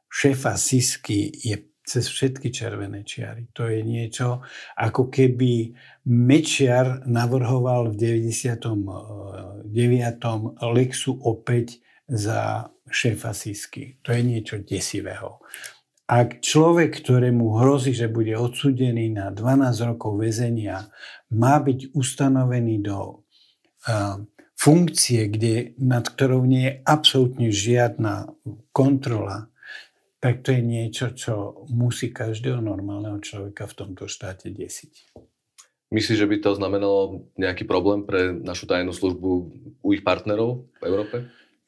šéfa 0.08 0.56
Sisky 0.56 1.28
je 1.32 1.72
cez 1.82 2.06
všetky 2.08 2.48
červené 2.54 3.02
čiary. 3.02 3.50
To 3.52 3.66
je 3.66 3.82
niečo, 3.82 4.40
ako 4.78 5.10
keby 5.10 5.74
Mečiar 6.08 7.02
navrhoval 7.04 7.92
v 7.92 8.24
99. 8.24 9.66
Lexu 10.72 11.12
opäť 11.20 11.82
za 12.06 12.70
šéfa 12.86 13.34
Sisky. 13.34 13.98
To 14.06 14.14
je 14.14 14.22
niečo 14.22 14.62
desivého. 14.62 15.42
Ak 16.06 16.44
človek, 16.44 17.02
ktorému 17.02 17.56
hrozí, 17.56 17.96
že 17.96 18.12
bude 18.12 18.36
odsudený 18.36 19.16
na 19.16 19.32
12 19.32 19.88
rokov 19.96 20.20
väzenia, 20.20 20.92
má 21.32 21.56
byť 21.56 21.96
ustanovený 21.96 22.84
do 22.84 23.21
funkcie, 24.54 25.26
kde, 25.26 25.74
nad 25.82 26.06
ktorou 26.06 26.46
nie 26.46 26.70
je 26.70 26.74
absolútne 26.86 27.48
žiadna 27.50 28.30
kontrola, 28.70 29.50
tak 30.22 30.46
to 30.46 30.54
je 30.54 30.62
niečo, 30.62 31.10
čo 31.18 31.66
musí 31.66 32.14
každého 32.14 32.62
normálneho 32.62 33.18
človeka 33.18 33.66
v 33.66 33.74
tomto 33.74 34.06
štáte 34.06 34.54
desiť. 34.54 35.18
Myslíš, 35.92 36.24
že 36.24 36.30
by 36.30 36.36
to 36.40 36.56
znamenalo 36.56 37.26
nejaký 37.36 37.66
problém 37.66 38.06
pre 38.06 38.32
našu 38.32 38.70
tajnú 38.70 38.94
službu 38.94 39.30
u 39.82 39.88
ich 39.92 40.06
partnerov 40.06 40.70
v 40.78 40.84
Európe? 40.86 41.16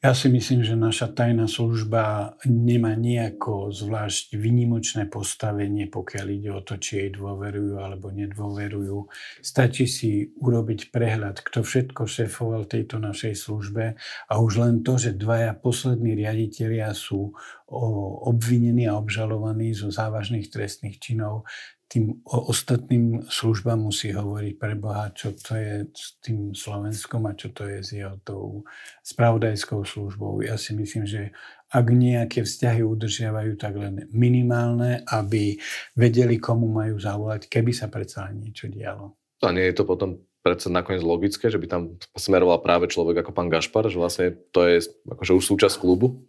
Ja 0.05 0.13
si 0.13 0.29
myslím, 0.29 0.61
že 0.61 0.77
naša 0.77 1.09
tajná 1.17 1.49
služba 1.49 2.37
nemá 2.45 2.93
nejako 2.93 3.73
zvlášť 3.73 4.37
vynimočné 4.37 5.09
postavenie, 5.09 5.89
pokiaľ 5.89 6.25
ide 6.29 6.53
o 6.53 6.61
to, 6.61 6.77
či 6.77 7.01
jej 7.01 7.09
dôverujú 7.09 7.81
alebo 7.81 8.13
nedôverujú. 8.13 9.09
Stačí 9.41 9.89
si 9.89 10.29
urobiť 10.37 10.93
prehľad, 10.93 11.41
kto 11.41 11.65
všetko 11.65 12.05
šéfoval 12.05 12.69
tejto 12.69 13.01
našej 13.01 13.33
službe 13.33 13.97
a 14.29 14.33
už 14.37 14.61
len 14.61 14.85
to, 14.85 15.01
že 15.01 15.17
dvaja 15.17 15.57
poslední 15.57 16.13
riaditeľia 16.13 16.93
sú 16.93 17.33
obvinení 17.65 18.85
a 18.85 18.97
obžalovaní 18.97 19.73
zo 19.73 19.89
závažných 19.89 20.49
trestných 20.53 21.01
činov, 21.01 21.49
tým 21.85 22.25
ostatným 22.25 23.29
službám 23.29 23.77
musí 23.77 24.09
hovoriť 24.09 24.53
pre 24.57 24.73
Boha, 24.73 25.13
čo 25.13 25.37
to 25.37 25.53
je 25.53 25.85
s 25.93 26.17
tým 26.17 26.57
Slovenskom 26.57 27.29
a 27.29 27.37
čo 27.37 27.53
to 27.53 27.69
je 27.69 27.79
s 27.85 27.89
jeho 27.93 28.17
tou 28.25 28.65
spravodajskou 29.05 29.85
službou. 29.85 30.41
Ja 30.41 30.57
si 30.57 30.73
myslím, 30.73 31.05
že 31.05 31.29
ak 31.69 31.85
nejaké 31.93 32.41
vzťahy 32.41 32.81
udržiavajú, 32.81 33.53
tak 33.61 33.77
len 33.77 34.09
minimálne, 34.09 35.05
aby 35.05 35.61
vedeli, 35.93 36.41
komu 36.41 36.73
majú 36.73 36.97
zavolať, 36.97 37.45
keby 37.53 37.69
sa 37.69 37.85
predsa 37.85 38.33
niečo 38.33 38.65
dialo. 38.65 39.13
A 39.45 39.53
nie 39.53 39.69
je 39.69 39.77
to 39.77 39.85
potom 39.85 40.25
predsa 40.41 40.73
nakoniec 40.73 41.05
logické, 41.05 41.49
že 41.49 41.57
by 41.57 41.67
tam 41.69 41.81
smeroval 42.17 42.61
práve 42.65 42.89
človek 42.89 43.25
ako 43.25 43.31
pán 43.33 43.49
Gašpar, 43.49 43.89
že 43.89 43.97
vlastne 43.97 44.33
to 44.53 44.65
je 44.65 44.89
akože 45.09 45.37
už 45.37 45.43
súčasť 45.53 45.77
klubu? 45.81 46.25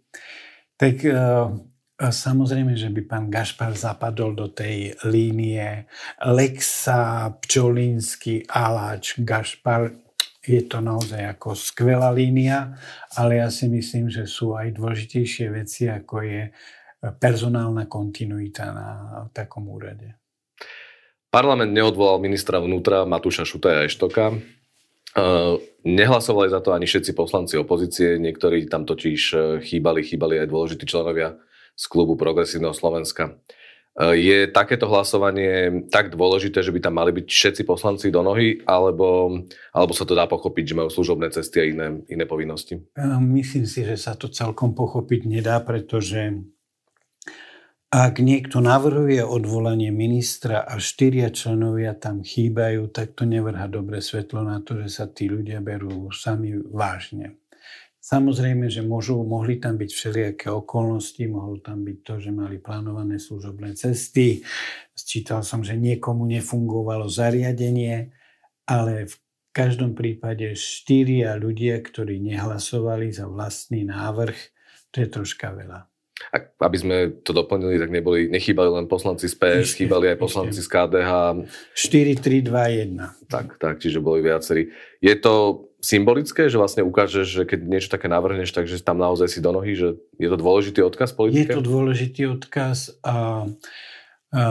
Tak 0.77 0.95
uh, 1.09 1.57
Samozrejme, 1.97 2.77
že 2.77 2.93
by 2.93 3.01
pán 3.09 3.25
Gašpar 3.33 3.73
zapadol 3.73 4.37
do 4.37 4.53
tej 4.53 4.93
línie 5.09 5.89
Lexa, 6.21 7.33
Pčolinsky, 7.41 8.45
Aláč, 8.45 9.17
Gašpar. 9.17 9.97
Je 10.45 10.61
to 10.69 10.77
naozaj 10.77 11.25
ako 11.25 11.57
skvelá 11.57 12.13
línia, 12.13 12.77
ale 13.17 13.41
ja 13.41 13.49
si 13.49 13.65
myslím, 13.65 14.13
že 14.13 14.29
sú 14.29 14.53
aj 14.53 14.77
dôležitejšie 14.77 15.49
veci, 15.49 15.89
ako 15.89 16.21
je 16.21 16.53
personálna 17.17 17.89
kontinuita 17.89 18.69
na 18.69 18.89
takom 19.33 19.65
úrade. 19.65 20.21
Parlament 21.33 21.73
neodvolal 21.73 22.21
ministra 22.21 22.61
vnútra 22.61 23.09
Matúša 23.09 23.41
Šutaja 23.41 23.89
Eštoka. 23.89 24.37
Nehlasovali 25.87 26.51
za 26.51 26.59
to 26.59 26.75
ani 26.75 26.83
všetci 26.83 27.15
poslanci 27.15 27.55
opozície, 27.55 28.19
niektorí 28.19 28.67
tam 28.67 28.83
totiž 28.83 29.21
chýbali, 29.63 30.03
chýbali 30.03 30.43
aj 30.43 30.51
dôležití 30.51 30.83
členovia 30.83 31.39
z 31.77 31.83
klubu 31.87 32.19
Progresívneho 32.19 32.75
Slovenska. 32.75 33.39
E, 33.97 34.17
je 34.17 34.39
takéto 34.49 34.89
hlasovanie 34.89 35.85
tak 35.93 36.13
dôležité, 36.13 36.61
že 36.61 36.73
by 36.73 36.79
tam 36.81 36.97
mali 36.97 37.13
byť 37.13 37.25
všetci 37.29 37.61
poslanci 37.65 38.09
do 38.13 38.21
nohy, 38.21 38.61
alebo, 38.65 39.39
alebo 39.73 39.93
sa 39.93 40.05
to 40.05 40.17
dá 40.17 40.29
pochopiť, 40.29 40.73
že 40.73 40.77
majú 40.77 40.89
služobné 40.89 41.33
cesty 41.33 41.57
a 41.61 41.65
iné, 41.65 41.87
iné 42.09 42.25
povinnosti? 42.29 42.77
E, 42.77 43.05
myslím 43.37 43.69
si, 43.69 43.81
že 43.85 43.97
sa 43.97 44.17
to 44.17 44.29
celkom 44.29 44.77
pochopiť 44.77 45.25
nedá, 45.29 45.61
pretože 45.65 46.33
ak 47.87 48.19
niekto 48.19 48.59
navrhuje 48.59 49.23
odvolanie 49.23 49.95
ministra 49.95 50.59
a 50.59 50.75
štyria 50.75 51.31
členovia 51.31 51.95
tam 51.95 52.19
chýbajú, 52.19 52.91
tak 52.91 53.15
to 53.15 53.23
nevrha 53.23 53.71
dobre 53.71 54.03
svetlo 54.03 54.43
na 54.43 54.59
to, 54.59 54.75
že 54.83 54.89
sa 54.91 55.05
tí 55.07 55.31
ľudia 55.31 55.63
berú 55.63 56.11
sami 56.11 56.51
vážne. 56.51 57.39
Samozrejme, 58.03 58.71
že 58.71 58.87
môžu, 58.87 59.19
mohli 59.23 59.59
tam 59.59 59.75
byť 59.75 59.91
všelijaké 59.91 60.47
okolnosti, 60.47 61.19
mohlo 61.27 61.59
tam 61.59 61.83
byť 61.83 61.97
to, 62.03 62.13
že 62.23 62.31
mali 62.31 62.55
plánované 62.59 63.19
služobné 63.19 63.75
cesty. 63.75 64.43
Sčítal 64.95 65.43
som, 65.43 65.63
že 65.63 65.75
niekomu 65.75 66.23
nefungovalo 66.23 67.11
zariadenie, 67.11 68.11
ale 68.63 69.11
v 69.11 69.15
každom 69.51 69.95
prípade 69.95 70.55
štyria 70.55 71.35
ľudia, 71.35 71.79
ktorí 71.83 72.19
nehlasovali 72.19 73.11
za 73.11 73.27
vlastný 73.27 73.83
návrh, 73.87 74.35
to 74.91 75.03
je 75.03 75.07
troška 75.07 75.51
veľa. 75.51 75.87
Ak, 76.33 76.57
aby 76.59 76.77
sme 76.77 76.97
to 77.23 77.31
doplnili, 77.31 77.79
tak 77.79 77.93
neboli, 77.93 78.27
nechýbali 78.27 78.69
len 78.73 78.85
poslanci 78.89 79.29
z 79.31 79.35
PS, 79.37 79.63
ešte, 79.63 79.85
chýbali 79.85 80.11
aj 80.11 80.17
poslanci 80.17 80.59
ešte. 80.59 80.67
z 80.67 80.73
KDH. 80.73 81.11
4, 81.71 82.43
3, 82.43 82.49
2, 82.51 83.29
1. 83.29 83.31
Tak, 83.31 83.47
tak, 83.61 83.75
čiže 83.79 84.03
boli 84.03 84.25
viacerí. 84.25 84.73
Je 84.99 85.15
to 85.15 85.67
symbolické, 85.77 86.49
že 86.49 86.57
vlastne 86.57 86.81
ukážeš, 86.83 87.27
že 87.27 87.43
keď 87.45 87.59
niečo 87.63 87.89
také 87.93 88.09
navrhneš, 88.09 88.51
takže 88.51 88.81
tam 88.81 88.97
naozaj 88.97 89.29
si 89.29 89.39
do 89.39 89.53
nohy, 89.53 89.77
že 89.77 89.95
je 90.17 90.27
to 90.27 90.37
dôležitý 90.37 90.81
odkaz 90.81 91.13
politike? 91.13 91.53
Je 91.53 91.57
to 91.61 91.63
dôležitý 91.63 92.21
odkaz 92.27 92.97
a, 93.05 93.45
a 94.33 94.43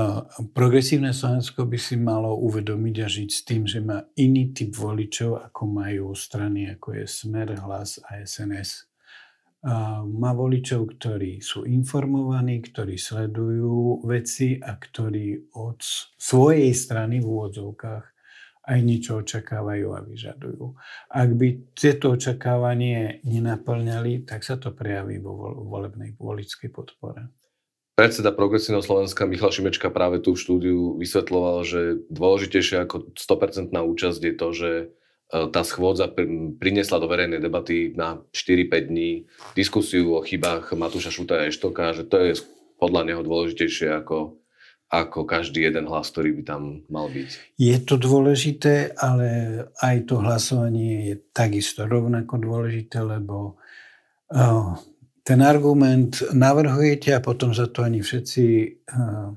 progresívne 0.55 1.11
Slovensko 1.11 1.66
by 1.66 1.79
si 1.83 1.98
malo 1.98 2.38
uvedomiť 2.40 2.96
a 3.02 3.07
žiť 3.11 3.31
s 3.31 3.40
tým, 3.42 3.62
že 3.66 3.83
má 3.83 4.07
iný 4.14 4.55
typ 4.55 4.72
voličov, 4.72 5.50
ako 5.50 5.62
majú 5.66 6.14
strany, 6.14 6.70
ako 6.72 7.02
je 7.02 7.05
Smer, 7.11 7.59
Hlas 7.59 7.98
a 8.07 8.22
SNS. 8.22 8.96
Má 10.07 10.31
voličov, 10.31 10.94
ktorí 10.94 11.42
sú 11.42 11.66
informovaní, 11.66 12.62
ktorí 12.62 12.94
sledujú 12.94 14.07
veci 14.07 14.62
a 14.62 14.79
ktorí 14.79 15.50
od 15.59 15.83
svojej 16.14 16.70
strany 16.70 17.18
v 17.18 17.26
úvodzovkách 17.26 18.05
aj 18.66 18.79
niečo 18.83 19.22
očakávajú 19.22 19.94
a 19.94 20.02
vyžadujú. 20.07 20.74
Ak 21.11 21.31
by 21.35 21.74
tieto 21.74 22.14
očakávanie 22.14 23.22
nenaplňali, 23.22 24.26
tak 24.26 24.42
sa 24.42 24.59
to 24.59 24.74
prejaví 24.74 25.22
vo 25.22 25.35
volebnej 25.66 26.18
voličskej 26.18 26.70
podpore. 26.74 27.31
Predseda 27.94 28.29
Progresívneho 28.35 28.85
Slovenska 28.85 29.24
Michal 29.24 29.55
Šimečka 29.55 29.88
práve 29.88 30.20
tú 30.20 30.37
štúdiu 30.37 30.98
vysvetloval, 31.00 31.64
že 31.64 32.07
dôležitejšie 32.12 32.85
ako 32.85 33.14
100% 33.16 33.70
účasť 33.72 34.20
je 34.20 34.35
to, 34.35 34.48
že 34.52 34.70
tá 35.27 35.62
schôdza 35.67 36.07
priniesla 36.61 37.03
do 37.03 37.11
verejnej 37.11 37.43
debaty 37.43 37.91
na 37.99 38.23
4-5 38.31 38.91
dní 38.91 39.11
diskusiu 39.59 40.15
o 40.15 40.23
chybách 40.23 40.71
Matúša 40.79 41.11
Šuta 41.11 41.43
a 41.43 41.51
Eštoka, 41.51 41.91
že 41.91 42.07
to 42.07 42.17
je 42.23 42.33
podľa 42.79 43.11
neho 43.11 43.23
dôležitejšie 43.27 43.91
ako 43.91 44.39
ako 44.87 45.27
každý 45.27 45.67
jeden 45.67 45.91
hlas, 45.91 46.15
ktorý 46.15 46.31
by 46.39 46.43
tam 46.47 46.62
mal 46.87 47.11
byť. 47.11 47.59
Je 47.59 47.77
to 47.83 47.99
dôležité, 47.99 48.95
ale 48.95 49.27
aj 49.83 50.07
to 50.07 50.23
hlasovanie 50.23 51.11
je 51.11 51.15
takisto 51.35 51.91
rovnako 51.91 52.39
dôležité, 52.39 53.03
lebo 53.03 53.59
uh, 54.31 54.79
ten 55.27 55.43
argument 55.43 56.23
navrhujete 56.31 57.11
a 57.11 57.19
potom 57.19 57.51
za 57.51 57.67
to 57.67 57.83
ani 57.83 57.99
všetci 57.99 58.47
uh, 58.95 59.35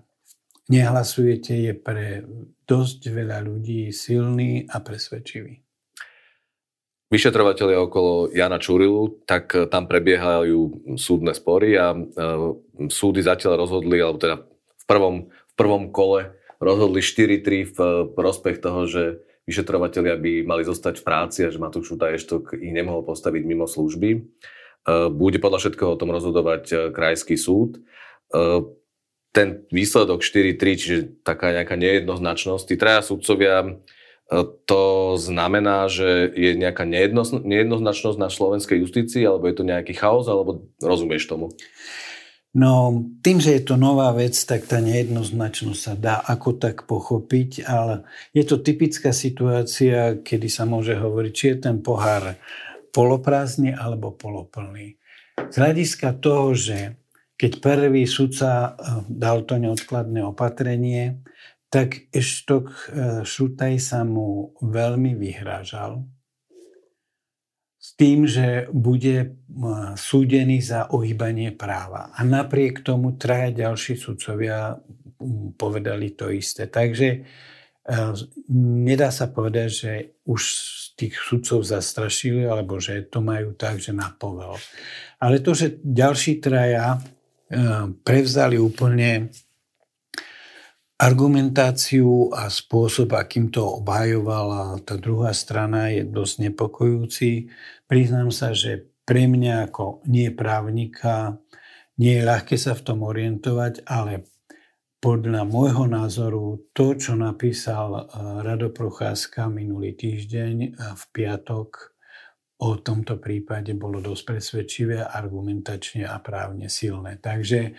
nehlasujete, 0.69 1.53
je 1.65 1.73
pre 1.73 2.21
dosť 2.69 3.09
veľa 3.09 3.41
ľudí 3.41 3.89
silný 3.89 4.69
a 4.69 4.77
presvedčivý. 4.85 5.68
Vyšetrovateľia 7.09 7.89
okolo 7.89 8.29
Jana 8.29 8.61
Čurilu, 8.61 9.25
tak 9.25 9.49
e, 9.57 9.65
tam 9.65 9.89
prebiehajú 9.89 10.93
súdne 10.93 11.33
spory 11.33 11.73
a 11.73 11.97
uh, 11.97 12.53
súdy 12.85 13.25
zatiaľ 13.25 13.65
rozhodli, 13.65 13.97
alebo 13.97 14.21
teda 14.21 14.45
v 14.45 14.85
prvom, 14.85 15.15
v 15.33 15.53
prvom 15.57 15.89
kole 15.89 16.37
rozhodli 16.61 17.01
4-3 17.01 17.73
v 17.73 17.79
prospech 18.13 18.61
toho, 18.61 18.85
že 18.85 19.25
vyšetrovateľia 19.49 20.21
by 20.21 20.31
mali 20.45 20.61
zostať 20.61 21.01
v 21.01 21.05
práci 21.09 21.39
a 21.41 21.49
že 21.49 21.57
Matúš 21.57 21.97
Šutaještok 21.97 22.53
ich 22.61 22.73
nemohol 22.77 23.01
postaviť 23.01 23.41
mimo 23.41 23.65
služby. 23.65 24.29
Bude 25.09 25.41
podľa 25.41 25.65
všetkého 25.65 25.97
o 25.97 25.99
tom 25.99 26.13
rozhodovať 26.13 26.93
krajský 26.93 27.33
súd. 27.33 27.81
Ten 29.33 29.47
výsledok 29.73 30.21
4-3, 30.21 30.77
čiže 30.77 30.97
taká 31.25 31.49
nejaká 31.55 31.73
nejednoznačnosť, 31.73 32.63
tí 32.69 32.75
traja 32.77 33.01
sudcovia 33.01 33.81
to 34.69 35.17
znamená, 35.17 35.89
že 35.89 36.29
je 36.37 36.53
nejaká 36.53 36.85
nejednoznačnosť 36.85 38.17
na 38.21 38.29
slovenskej 38.29 38.77
justícii, 38.85 39.25
alebo 39.25 39.49
je 39.49 39.55
to 39.57 39.65
nejaký 39.65 39.97
chaos, 39.97 40.29
alebo 40.29 40.69
rozumieš 40.77 41.25
tomu? 41.25 41.49
No, 42.49 43.05
tým, 43.21 43.37
že 43.37 43.61
je 43.61 43.63
to 43.65 43.77
nová 43.77 44.09
vec, 44.09 44.33
tak 44.33 44.65
tá 44.65 44.81
nejednoznačnosť 44.81 45.81
sa 45.81 45.93
dá 45.93 46.17
ako 46.17 46.57
tak 46.57 46.89
pochopiť, 46.89 47.61
ale 47.65 48.09
je 48.33 48.41
to 48.41 48.57
typická 48.57 49.13
situácia, 49.13 50.17
kedy 50.21 50.49
sa 50.49 50.65
môže 50.65 50.97
hovoriť, 50.97 51.31
či 51.33 51.45
je 51.53 51.57
ten 51.69 51.77
pohár 51.81 52.37
poloprázdny 52.89 53.77
alebo 53.77 54.17
poloplný. 54.17 54.97
Z 55.37 55.55
hľadiska 55.61 56.17
toho, 56.17 56.57
že 56.57 56.97
keď 57.39 57.63
prvý 57.63 58.03
sudca 58.09 58.49
eh, 58.49 59.05
dal 59.07 59.45
to 59.45 59.61
neodkladné 59.61 60.25
opatrenie, 60.25 61.21
tak 61.69 62.09
Eštok 62.09 62.65
e, 62.65 62.75
Šutaj 63.21 63.77
sa 63.77 64.01
mu 64.01 64.57
veľmi 64.57 65.13
vyhrážal 65.13 66.01
s 67.79 67.95
tým, 67.95 68.25
že 68.25 68.65
bude 68.73 69.17
e, 69.21 69.27
súdený 69.93 70.65
za 70.65 70.89
ohýbanie 70.89 71.53
práva. 71.53 72.09
A 72.17 72.25
napriek 72.25 72.81
tomu 72.81 73.15
traja 73.21 73.69
ďalší 73.69 74.01
sudcovia 74.01 74.81
povedali 75.55 76.17
to 76.17 76.33
isté. 76.33 76.65
Takže 76.65 77.09
e, 77.13 77.19
nedá 78.89 79.13
sa 79.13 79.29
povedať, 79.29 79.69
že 79.69 79.91
už 80.25 80.41
tých 80.97 81.21
sudcov 81.21 81.61
zastrašili, 81.63 82.49
alebo 82.49 82.81
že 82.81 83.05
to 83.07 83.21
majú 83.21 83.53
tak, 83.53 83.77
že 83.77 83.93
na 83.93 84.09
povel. 84.09 84.57
Ale 85.21 85.39
to, 85.39 85.53
že 85.53 85.79
ďalší 85.79 86.43
traja 86.43 86.99
prevzali 88.05 88.61
úplne 88.61 89.33
argumentáciu 90.99 92.35
a 92.35 92.51
spôsob, 92.51 93.15
akým 93.15 93.47
to 93.47 93.63
obhajovala 93.79 94.83
tá 94.83 94.99
druhá 94.99 95.31
strana 95.31 95.87
je 95.95 96.03
dosť 96.03 96.51
nepokojúci. 96.51 97.47
Priznám 97.87 98.35
sa, 98.35 98.51
že 98.51 98.91
pre 99.07 99.25
mňa 99.25 99.71
ako 99.71 100.03
nie 100.11 100.27
právnika 100.35 101.39
nie 101.99 102.19
je 102.19 102.27
ľahké 102.27 102.55
sa 102.59 102.75
v 102.75 102.83
tom 102.83 102.99
orientovať, 103.03 103.87
ale 103.87 104.27
podľa 104.99 105.47
môjho 105.47 105.87
názoru 105.87 106.67
to, 106.75 106.95
čo 106.99 107.15
napísal 107.15 107.89
eh, 107.95 108.03
Rado 108.43 108.71
Procházka 108.71 109.47
minulý 109.47 109.95
týždeň 109.95 110.55
eh, 110.63 110.71
v 110.75 111.03
piatok 111.15 111.95
o 112.59 112.75
tomto 112.75 113.23
prípade 113.23 113.71
bolo 113.79 114.03
dosť 114.03 114.23
presvedčivé, 114.35 114.99
argumentačne 114.99 116.03
a 116.03 116.19
právne 116.19 116.67
silné. 116.67 117.15
Takže 117.15 117.71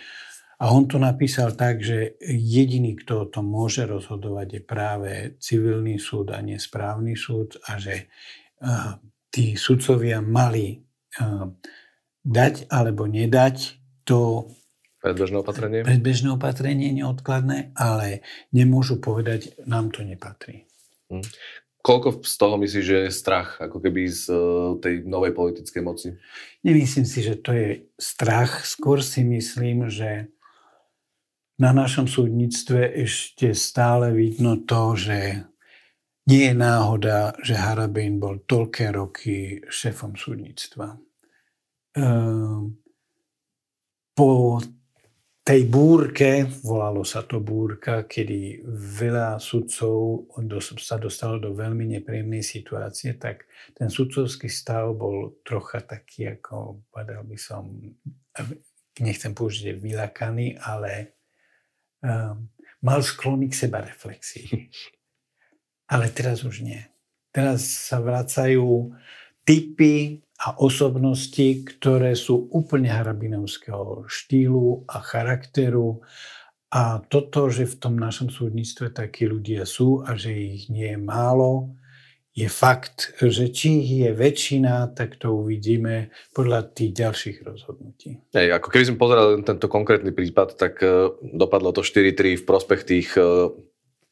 a 0.60 0.76
on 0.76 0.84
to 0.84 1.00
napísal 1.00 1.56
tak, 1.56 1.80
že 1.80 2.20
jediný, 2.28 2.92
kto 3.00 3.24
o 3.24 3.30
tom 3.32 3.48
môže 3.48 3.88
rozhodovať, 3.88 4.60
je 4.60 4.62
práve 4.62 5.10
civilný 5.40 5.96
súd 5.96 6.36
a 6.36 6.44
nesprávny 6.44 7.16
súd 7.16 7.56
a 7.64 7.80
že 7.80 8.12
uh, 8.60 9.00
tí 9.32 9.56
sudcovia 9.56 10.20
mali 10.20 10.76
uh, 10.76 11.48
dať 12.20 12.68
alebo 12.68 13.08
nedať 13.08 13.80
to 14.04 14.52
predbežné 15.00 15.40
opatrenie? 15.40 15.80
Predbežné 15.80 16.28
opatrenie 16.28 16.92
neodkladné, 16.92 17.72
ale 17.72 18.20
nemôžu 18.52 19.00
povedať, 19.00 19.56
nám 19.64 19.88
to 19.88 20.04
nepatrí. 20.04 20.68
Hm. 21.08 21.24
Koľko 21.80 22.20
z 22.20 22.34
toho 22.36 22.60
myslíš, 22.60 22.84
že 22.84 22.98
je 23.08 23.16
strach 23.16 23.56
ako 23.56 23.80
keby 23.80 24.12
z 24.12 24.28
uh, 24.28 24.76
tej 24.76 25.08
novej 25.08 25.32
politickej 25.32 25.80
moci? 25.80 26.12
Nemyslím 26.60 27.08
si, 27.08 27.24
že 27.24 27.40
to 27.40 27.56
je 27.56 27.88
strach. 27.96 28.68
Skôr 28.68 29.00
si 29.00 29.24
myslím, 29.24 29.88
že 29.88 30.28
na 31.60 31.76
našom 31.76 32.08
súdnictve 32.08 33.04
ešte 33.04 33.52
stále 33.52 34.16
vidno 34.16 34.64
to, 34.64 34.96
že 34.96 35.44
nie 36.24 36.48
je 36.48 36.54
náhoda, 36.56 37.36
že 37.44 37.52
Harabin 37.52 38.16
bol 38.16 38.40
toľké 38.48 38.88
roky 38.96 39.60
šéfom 39.68 40.16
súdnictva. 40.16 40.96
Ehm, 42.00 42.80
po 44.16 44.56
tej 45.44 45.68
búrke, 45.68 46.48
volalo 46.64 47.04
sa 47.04 47.28
to 47.28 47.44
búrka, 47.44 48.08
kedy 48.08 48.64
veľa 49.00 49.36
sudcov 49.36 50.28
sa 50.80 50.96
dostalo 50.96 51.36
do 51.42 51.52
veľmi 51.52 51.98
nepríjemnej 51.98 52.44
situácie, 52.44 53.20
tak 53.20 53.44
ten 53.76 53.92
sudcovský 53.92 54.48
stav 54.48 54.96
bol 54.96 55.42
trocha 55.44 55.84
taký, 55.84 56.40
ako 56.40 56.84
povedal 56.88 57.20
by 57.26 57.36
som, 57.36 57.68
nechcem 59.00 59.32
použiť 59.36 59.76
vylakaný, 59.76 60.56
ale 60.60 61.19
mal 62.80 63.00
sklony 63.04 63.52
k 63.52 63.58
seba 63.66 63.84
reflexii. 63.84 64.68
Ale 65.90 66.08
teraz 66.14 66.46
už 66.46 66.62
nie. 66.62 66.80
Teraz 67.30 67.66
sa 67.90 67.98
vracajú 67.98 68.94
typy 69.42 70.22
a 70.40 70.56
osobnosti, 70.56 71.66
ktoré 71.66 72.16
sú 72.16 72.48
úplne 72.54 72.88
harabinovského 72.88 74.08
štýlu 74.08 74.88
a 74.88 75.04
charakteru. 75.04 76.00
A 76.70 77.02
toto, 77.02 77.50
že 77.50 77.66
v 77.66 77.76
tom 77.76 77.98
našom 77.98 78.30
súdnictve 78.30 78.94
takí 78.94 79.26
ľudia 79.26 79.66
sú 79.66 80.06
a 80.06 80.14
že 80.14 80.30
ich 80.30 80.70
nie 80.70 80.94
je 80.94 81.00
málo, 81.02 81.74
je 82.40 82.48
fakt, 82.48 83.12
že 83.20 83.52
či 83.52 83.84
je 84.00 84.10
väčšina, 84.16 84.96
tak 84.96 85.20
to 85.20 85.36
uvidíme 85.36 86.08
podľa 86.32 86.72
tých 86.72 86.96
ďalších 86.96 87.36
rozhodnutí. 87.44 88.16
Ej, 88.32 88.56
ako 88.56 88.68
keby 88.72 88.84
sme 88.88 89.02
pozerali 89.02 89.44
tento 89.44 89.68
konkrétny 89.68 90.10
prípad, 90.14 90.56
tak 90.56 90.80
uh, 90.80 91.12
dopadlo 91.20 91.76
to 91.76 91.84
4-3 91.84 92.40
v 92.40 92.44
prospech 92.48 92.80
tých 92.88 93.08
uh, 93.20 93.52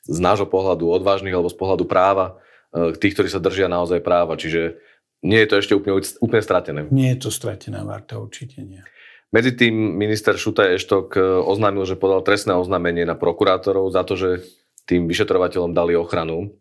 z 0.05 0.19
nášho 0.21 0.45
pohľadu 0.45 0.93
odvážnych 0.93 1.33
alebo 1.33 1.49
z 1.49 1.57
pohľadu 1.57 1.85
práva, 1.89 2.37
uh, 2.37 2.93
tých, 2.93 3.17
ktorí 3.17 3.29
sa 3.33 3.41
držia 3.41 3.73
naozaj 3.73 4.05
práva. 4.05 4.37
Čiže 4.37 4.77
nie 5.25 5.41
je 5.43 5.49
to 5.49 5.57
ešte 5.59 5.73
úplne, 5.73 6.05
úplne 6.21 6.43
stratené. 6.45 6.81
Nie 6.93 7.17
je 7.17 7.27
to 7.27 7.31
stratená 7.33 7.83
varta, 7.83 8.21
určite 8.21 8.61
nie. 8.61 8.85
Medzi 9.29 9.53
tým 9.53 9.75
minister 9.75 10.41
Šutaj 10.41 10.81
Eštok 10.81 11.21
oznámil, 11.45 11.85
že 11.85 12.01
podal 12.01 12.25
trestné 12.25 12.57
oznámenie 12.57 13.05
na 13.05 13.13
prokurátorov 13.13 13.93
za 13.93 14.01
to, 14.01 14.17
že 14.17 14.41
tým 14.89 15.05
vyšetrovateľom 15.05 15.77
dali 15.77 15.93
ochranu. 15.93 16.57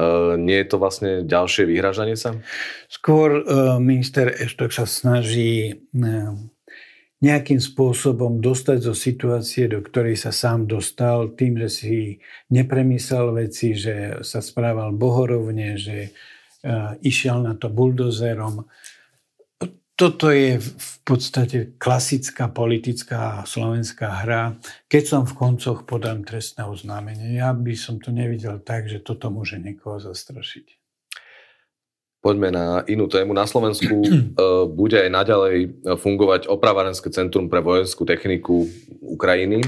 Uh, 0.00 0.40
nie 0.40 0.56
je 0.64 0.68
to 0.72 0.76
vlastne 0.80 1.28
ďalšie 1.28 1.68
vyhražanie 1.68 2.16
sa? 2.16 2.32
Skôr 2.88 3.44
uh, 3.44 3.76
minister 3.76 4.32
Eštok 4.32 4.72
sa 4.72 4.88
snaží 4.88 5.76
uh, 5.76 6.32
nejakým 7.20 7.60
spôsobom 7.60 8.40
dostať 8.40 8.78
zo 8.80 8.96
situácie, 8.96 9.68
do 9.68 9.84
ktorej 9.84 10.16
sa 10.16 10.32
sám 10.32 10.64
dostal, 10.64 11.36
tým, 11.36 11.60
že 11.60 11.68
si 11.68 11.94
nepremyslel 12.48 13.36
veci, 13.36 13.76
že 13.76 14.24
sa 14.24 14.40
správal 14.40 14.96
bohorovne, 14.96 15.76
že 15.76 16.16
išiel 17.04 17.44
na 17.44 17.60
to 17.60 17.68
buldozerom 17.68 18.64
toto 20.00 20.32
je 20.32 20.56
v 20.56 20.94
podstate 21.04 21.76
klasická 21.76 22.48
politická 22.48 23.44
slovenská 23.44 24.24
hra. 24.24 24.56
Keď 24.88 25.02
som 25.04 25.22
v 25.28 25.36
koncoch 25.36 25.84
podám 25.84 26.24
trestné 26.24 26.64
oznámenie, 26.64 27.36
ja 27.36 27.52
by 27.52 27.76
som 27.76 28.00
to 28.00 28.08
nevidel 28.08 28.64
tak, 28.64 28.88
že 28.88 29.04
toto 29.04 29.28
môže 29.28 29.60
niekoho 29.60 30.00
zastrašiť. 30.00 30.80
Poďme 32.24 32.48
na 32.48 32.80
inú 32.88 33.12
tému. 33.12 33.36
Na 33.36 33.44
Slovensku 33.44 33.92
e, 34.08 34.12
bude 34.72 34.96
aj 35.04 35.10
naďalej 35.12 35.84
fungovať 36.00 36.48
opravárenské 36.48 37.12
centrum 37.12 37.52
pre 37.52 37.60
vojenskú 37.60 38.08
techniku 38.08 38.64
Ukrajiny. 39.04 39.60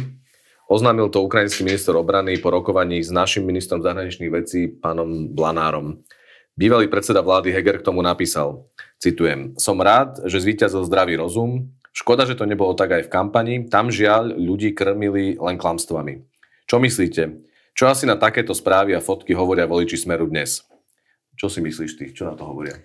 Oznámil 0.73 1.13
to 1.13 1.21
ukrajinský 1.21 1.69
minister 1.69 1.93
obrany 1.93 2.41
po 2.41 2.49
rokovaní 2.49 3.05
s 3.05 3.13
našim 3.13 3.45
ministrom 3.45 3.85
zahraničných 3.85 4.33
vecí, 4.33 4.73
pánom 4.73 5.29
Blanárom. 5.29 6.01
Bývalý 6.53 6.89
predseda 6.89 7.25
vlády 7.25 7.49
Heger 7.49 7.81
k 7.81 7.87
tomu 7.87 8.05
napísal, 8.05 8.69
Citujem, 9.03 9.59
som 9.59 9.83
rád, 9.83 10.23
že 10.31 10.39
zvíťazil 10.39 10.87
zdravý 10.87 11.19
rozum. 11.19 11.75
Škoda, 11.91 12.23
že 12.23 12.39
to 12.39 12.47
nebolo 12.47 12.71
tak 12.79 12.95
aj 12.95 13.11
v 13.11 13.13
kampani. 13.13 13.55
Tam 13.67 13.91
žiaľ 13.91 14.39
ľudí 14.39 14.79
krmili 14.79 15.35
len 15.43 15.59
klamstvami. 15.59 16.23
Čo 16.71 16.79
myslíte? 16.79 17.43
Čo 17.75 17.91
asi 17.91 18.07
na 18.07 18.15
takéto 18.15 18.55
správy 18.55 18.95
a 18.95 19.03
fotky 19.03 19.35
hovoria 19.35 19.67
voliči 19.67 19.99
Smeru 19.99 20.31
dnes? 20.31 20.63
Čo 21.35 21.51
si 21.51 21.59
myslíš 21.59 21.93
ty? 21.99 22.07
Čo 22.15 22.31
na 22.31 22.39
to 22.39 22.47
hovoria? 22.47 22.79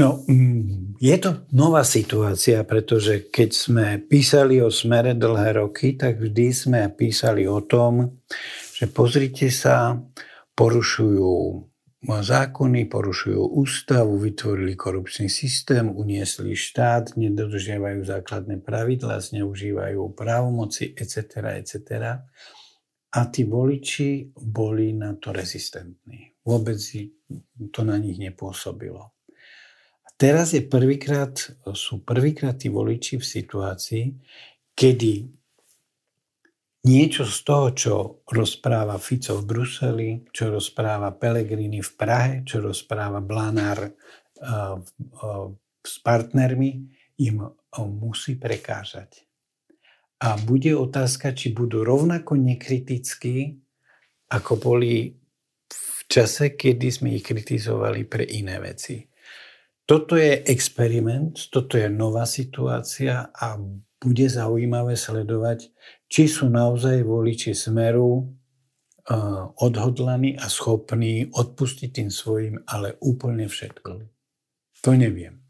No, 0.00 0.24
mm, 0.24 0.96
je 1.04 1.16
to 1.20 1.44
nová 1.52 1.84
situácia, 1.84 2.64
pretože 2.64 3.28
keď 3.28 3.50
sme 3.52 3.86
písali 4.00 4.64
o 4.64 4.72
smere 4.72 5.12
dlhé 5.12 5.60
roky, 5.60 6.00
tak 6.00 6.16
vždy 6.16 6.46
sme 6.48 6.80
písali 6.96 7.44
o 7.44 7.60
tom, 7.60 8.24
že 8.72 8.88
pozrite 8.88 9.52
sa, 9.52 10.00
porušujú 10.56 11.36
zákony, 12.04 12.92
porušujú 12.92 13.40
ústavu, 13.56 14.20
vytvorili 14.20 14.76
korupčný 14.76 15.32
systém, 15.32 15.88
uniesli 15.88 16.52
štát, 16.52 17.16
nedodržiavajú 17.16 18.04
základné 18.04 18.60
pravidlá, 18.60 19.24
zneužívajú 19.24 20.12
právomoci, 20.12 20.92
etc., 20.92 21.40
etc. 21.56 21.76
A 23.16 23.20
tí 23.32 23.48
voliči 23.48 24.28
boli 24.36 24.92
na 24.92 25.16
to 25.16 25.32
rezistentní. 25.32 26.36
Vôbec 26.44 26.76
to 27.72 27.80
na 27.80 27.96
nich 27.96 28.20
nepôsobilo. 28.20 29.16
A 30.04 30.08
teraz 30.20 30.52
je 30.52 30.62
prvýkrát, 30.62 31.32
sú 31.72 32.04
prvýkrát 32.04 32.60
tí 32.60 32.68
voliči 32.68 33.16
v 33.16 33.24
situácii, 33.24 34.04
kedy 34.76 35.35
niečo 36.86 37.26
z 37.26 37.38
toho, 37.42 37.66
čo 37.74 37.94
rozpráva 38.30 38.94
Fico 39.02 39.34
v 39.42 39.44
Bruseli, 39.44 40.08
čo 40.30 40.54
rozpráva 40.54 41.10
Pellegrini 41.18 41.82
v 41.82 41.90
Prahe, 41.98 42.32
čo 42.46 42.62
rozpráva 42.62 43.18
Blanár 43.18 43.90
uh, 43.90 44.78
uh, 44.78 45.46
s 45.82 45.94
partnermi, 45.98 46.70
im 47.26 47.42
musí 47.84 48.38
prekážať. 48.38 49.26
A 50.22 50.40
bude 50.40 50.72
otázka, 50.72 51.36
či 51.36 51.52
budú 51.52 51.84
rovnako 51.84 52.40
nekritickí, 52.40 53.60
ako 54.32 54.52
boli 54.56 55.12
v 55.68 55.98
čase, 56.08 56.56
kedy 56.56 56.88
sme 56.88 57.08
ich 57.18 57.24
kritizovali 57.26 58.08
pre 58.08 58.24
iné 58.24 58.56
veci. 58.62 59.04
Toto 59.86 60.18
je 60.18 60.42
experiment, 60.50 61.36
toto 61.52 61.78
je 61.78 61.86
nová 61.86 62.26
situácia 62.26 63.30
a 63.30 63.54
bude 64.02 64.26
zaujímavé 64.28 64.94
sledovať, 64.98 65.72
či 66.06 66.28
sú 66.28 66.52
naozaj 66.52 67.02
voliči 67.02 67.56
Smeru 67.56 68.28
odhodlaní 69.62 70.34
a 70.36 70.50
schopní 70.50 71.30
odpustiť 71.30 71.88
tým 71.94 72.10
svojim, 72.10 72.60
ale 72.66 72.98
úplne 73.00 73.46
všetko. 73.46 73.90
To 74.82 74.90
neviem. 74.94 75.40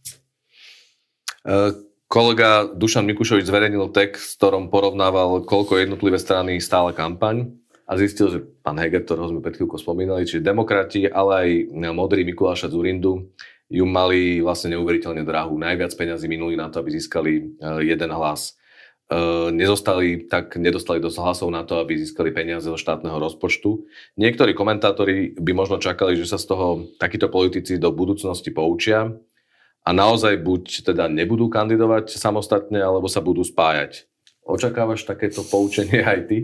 Uh 1.43 1.87
Kolega 2.07 2.71
Dušan 2.71 3.03
Mikušovič 3.03 3.51
zverejnil 3.51 3.91
text, 3.91 4.39
v 4.39 4.39
ktorom 4.39 4.71
porovnával, 4.71 5.43
koľko 5.43 5.75
jednotlivé 5.75 6.23
strany 6.23 6.63
stála 6.63 6.95
kampaň 6.95 7.51
a 7.83 7.99
zistil, 7.99 8.31
že 8.31 8.39
pán 8.63 8.79
Heger, 8.79 9.03
ktorého 9.03 9.35
sme 9.35 9.43
pred 9.43 9.59
chvíľkou 9.59 9.75
spomínali, 9.75 10.23
čiže 10.23 10.47
demokrati, 10.47 11.11
ale 11.11 11.33
aj 11.35 11.49
modrý 11.91 12.23
Mikuláša 12.23 12.71
Zurindu 12.71 13.35
ju 13.67 13.85
mali 13.87 14.39
vlastne 14.39 14.79
neuveriteľne 14.79 15.27
drahú. 15.27 15.59
Najviac 15.59 15.93
peňazí 15.99 16.31
minuli 16.31 16.55
na 16.55 16.71
to, 16.71 16.83
aby 16.83 16.91
získali 16.95 17.33
e, 17.39 17.43
jeden 17.83 18.11
hlas. 18.15 18.55
E, 19.11 19.51
nezostali, 19.51 20.31
tak 20.31 20.55
nedostali 20.55 21.03
dosť 21.03 21.19
hlasov 21.19 21.49
na 21.51 21.67
to, 21.67 21.83
aby 21.83 21.99
získali 21.99 22.31
peniaze 22.31 22.71
zo 22.71 22.79
štátneho 22.79 23.19
rozpočtu. 23.19 23.87
Niektorí 24.19 24.55
komentátori 24.55 25.35
by 25.35 25.53
možno 25.55 25.83
čakali, 25.83 26.15
že 26.15 26.31
sa 26.31 26.39
z 26.39 26.47
toho 26.47 26.87
takíto 27.03 27.27
politici 27.27 27.79
do 27.79 27.91
budúcnosti 27.91 28.55
poučia 28.55 29.11
a 29.87 29.91
naozaj 29.91 30.43
buď 30.43 30.63
teda 30.91 31.07
nebudú 31.11 31.47
kandidovať 31.47 32.19
samostatne, 32.19 32.83
alebo 32.83 33.07
sa 33.07 33.23
budú 33.23 33.47
spájať. 33.47 34.07
Očakávaš 34.47 35.03
takéto 35.03 35.43
poučenie 35.43 36.07
aj 36.07 36.21
ty? 36.31 36.39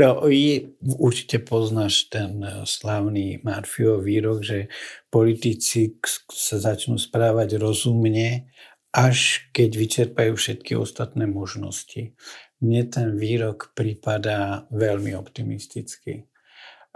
No, 0.00 0.24
je, 0.24 0.72
určite 0.80 1.44
poznáš 1.44 2.08
ten 2.08 2.40
eh, 2.40 2.64
slavný 2.64 3.44
Marfiov 3.44 4.08
výrok, 4.08 4.40
že 4.40 4.72
politici 5.12 6.00
sa 6.32 6.56
začnú 6.56 6.96
správať 6.96 7.60
rozumne, 7.60 8.48
až 8.96 9.48
keď 9.52 9.70
vyčerpajú 9.76 10.32
všetky 10.32 10.72
ostatné 10.80 11.28
možnosti. 11.28 12.16
Mne 12.64 12.82
ten 12.88 13.12
výrok 13.20 13.76
prípada 13.76 14.64
veľmi 14.72 15.12
optimisticky. 15.12 16.24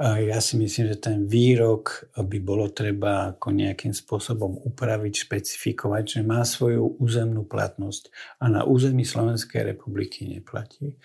Ja 0.00 0.40
si 0.40 0.56
myslím, 0.56 0.96
že 0.96 0.96
ten 0.96 1.28
výrok 1.28 2.08
by 2.16 2.38
bolo 2.40 2.72
treba 2.72 3.36
ako 3.36 3.52
nejakým 3.52 3.92
spôsobom 3.92 4.56
upraviť, 4.64 5.28
špecifikovať, 5.28 6.04
že 6.16 6.20
má 6.24 6.40
svoju 6.40 6.96
územnú 6.96 7.44
platnosť 7.44 8.08
a 8.40 8.48
na 8.48 8.64
území 8.64 9.04
Slovenskej 9.04 9.76
republiky 9.76 10.24
neplatí. 10.24 10.96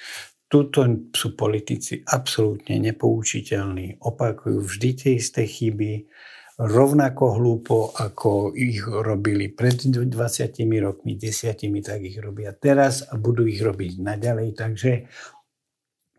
Tuto 0.48 0.88
sú 1.12 1.36
politici 1.36 2.08
absolútne 2.08 2.80
nepoučiteľní, 2.80 4.00
opakujú 4.00 4.64
vždy 4.64 4.90
tie 4.96 5.12
isté 5.20 5.44
chyby, 5.44 6.08
rovnako 6.56 7.36
hlúpo, 7.36 7.92
ako 7.92 8.56
ich 8.56 8.80
robili 8.80 9.52
pred 9.52 9.76
20 9.76 10.08
rokmi, 10.80 11.20
10, 11.20 11.84
tak 11.84 12.00
ich 12.00 12.16
robia 12.16 12.56
teraz 12.56 13.04
a 13.12 13.20
budú 13.20 13.44
ich 13.44 13.60
robiť 13.60 14.00
naďalej. 14.00 14.56
Takže 14.56 14.92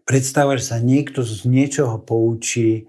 predstava, 0.07 0.55
že 0.55 0.71
sa 0.73 0.79
niekto 0.79 1.27
z 1.27 1.45
niečoho 1.45 1.99
poučí, 2.01 2.87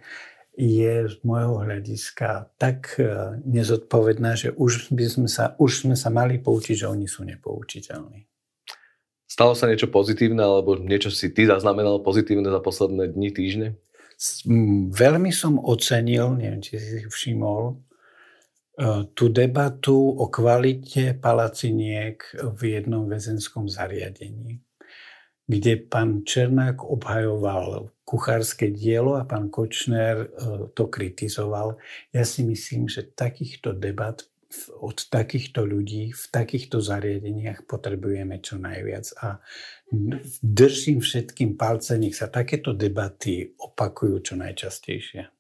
je 0.58 1.06
z 1.06 1.16
môjho 1.22 1.62
hľadiska 1.62 2.50
tak 2.58 2.98
e, 2.98 3.38
nezodpovedná, 3.46 4.34
že 4.34 4.50
už, 4.58 4.90
by 4.90 5.06
sme 5.06 5.30
sa, 5.30 5.54
už 5.62 5.86
sme 5.86 5.94
sa 5.94 6.10
mali 6.10 6.42
poučiť, 6.42 6.82
že 6.82 6.90
oni 6.90 7.06
sú 7.06 7.22
nepoučiteľní. 7.30 8.26
Stalo 9.30 9.54
sa 9.54 9.70
niečo 9.70 9.86
pozitívne, 9.86 10.42
alebo 10.42 10.74
niečo 10.82 11.14
si 11.14 11.30
ty 11.30 11.46
zaznamenal 11.46 12.02
pozitívne 12.02 12.50
za 12.50 12.58
posledné 12.58 13.14
dni, 13.14 13.30
týždne? 13.30 13.68
Veľmi 14.98 15.30
som 15.30 15.62
ocenil, 15.62 16.34
neviem, 16.34 16.66
či 16.66 16.82
si 16.82 17.06
všimol, 17.06 17.62
e, 17.70 17.76
tú 19.14 19.30
debatu 19.30 19.94
o 19.94 20.26
kvalite 20.26 21.14
palaciniek 21.22 22.18
v 22.34 22.82
jednom 22.82 23.06
väzenskom 23.06 23.70
zariadení 23.70 24.66
kde 25.48 25.88
pán 25.88 26.28
Černák 26.28 26.84
obhajoval 26.84 27.90
kuchárske 28.04 28.72
dielo 28.72 29.16
a 29.16 29.24
pán 29.24 29.52
Kočner 29.52 30.28
e, 30.28 30.28
to 30.72 30.88
kritizoval. 30.88 31.80
Ja 32.12 32.24
si 32.24 32.44
myslím, 32.44 32.88
že 32.88 33.08
takýchto 33.08 33.76
debat 33.76 34.24
od 34.80 35.12
takýchto 35.12 35.68
ľudí 35.68 36.16
v 36.16 36.24
takýchto 36.32 36.80
zariadeniach 36.80 37.68
potrebujeme 37.68 38.40
čo 38.40 38.56
najviac. 38.56 39.12
A 39.20 39.44
držím 40.40 41.04
všetkým 41.04 41.60
palce, 41.60 42.00
nech 42.00 42.16
sa 42.16 42.32
takéto 42.32 42.72
debaty 42.72 43.52
opakujú 43.60 44.24
čo 44.24 44.40
najčastejšie. 44.40 45.37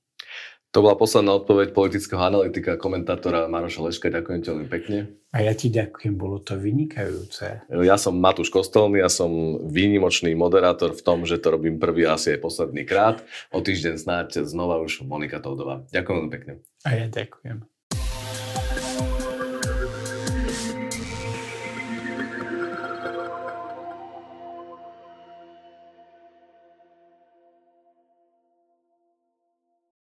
To 0.75 0.83
bola 0.83 0.99
posledná 0.99 1.31
odpoveď 1.39 1.71
politického 1.71 2.19
analytika 2.19 2.75
a 2.75 2.81
komentátora 2.81 3.47
Maroša 3.47 3.87
Leška. 3.87 4.11
Ďakujem 4.11 4.39
ti 4.43 4.47
veľmi 4.51 4.67
pekne. 4.67 4.97
A 5.31 5.43
ja 5.47 5.55
ti 5.55 5.71
ďakujem, 5.71 6.19
bolo 6.19 6.43
to 6.43 6.59
vynikajúce. 6.59 7.63
Ja 7.71 7.95
som 7.95 8.19
Matúš 8.19 8.51
Kostolný, 8.51 8.99
ja 8.99 9.07
som 9.07 9.63
výnimočný 9.63 10.35
moderátor 10.35 10.91
v 10.91 11.01
tom, 11.03 11.23
že 11.23 11.39
to 11.39 11.55
robím 11.55 11.79
prvý 11.79 12.03
a 12.03 12.19
asi 12.19 12.35
aj 12.35 12.43
posledný 12.43 12.83
krát. 12.83 13.23
O 13.55 13.63
týždeň 13.63 13.95
snáď 13.95 14.27
znova 14.43 14.79
už 14.83 15.07
Monika 15.07 15.39
Toudová. 15.39 15.87
Ďakujem 15.95 16.15
veľmi 16.19 16.31
pekne. 16.35 16.53
A 16.83 16.89
ja 16.99 17.05
ďakujem. 17.07 17.76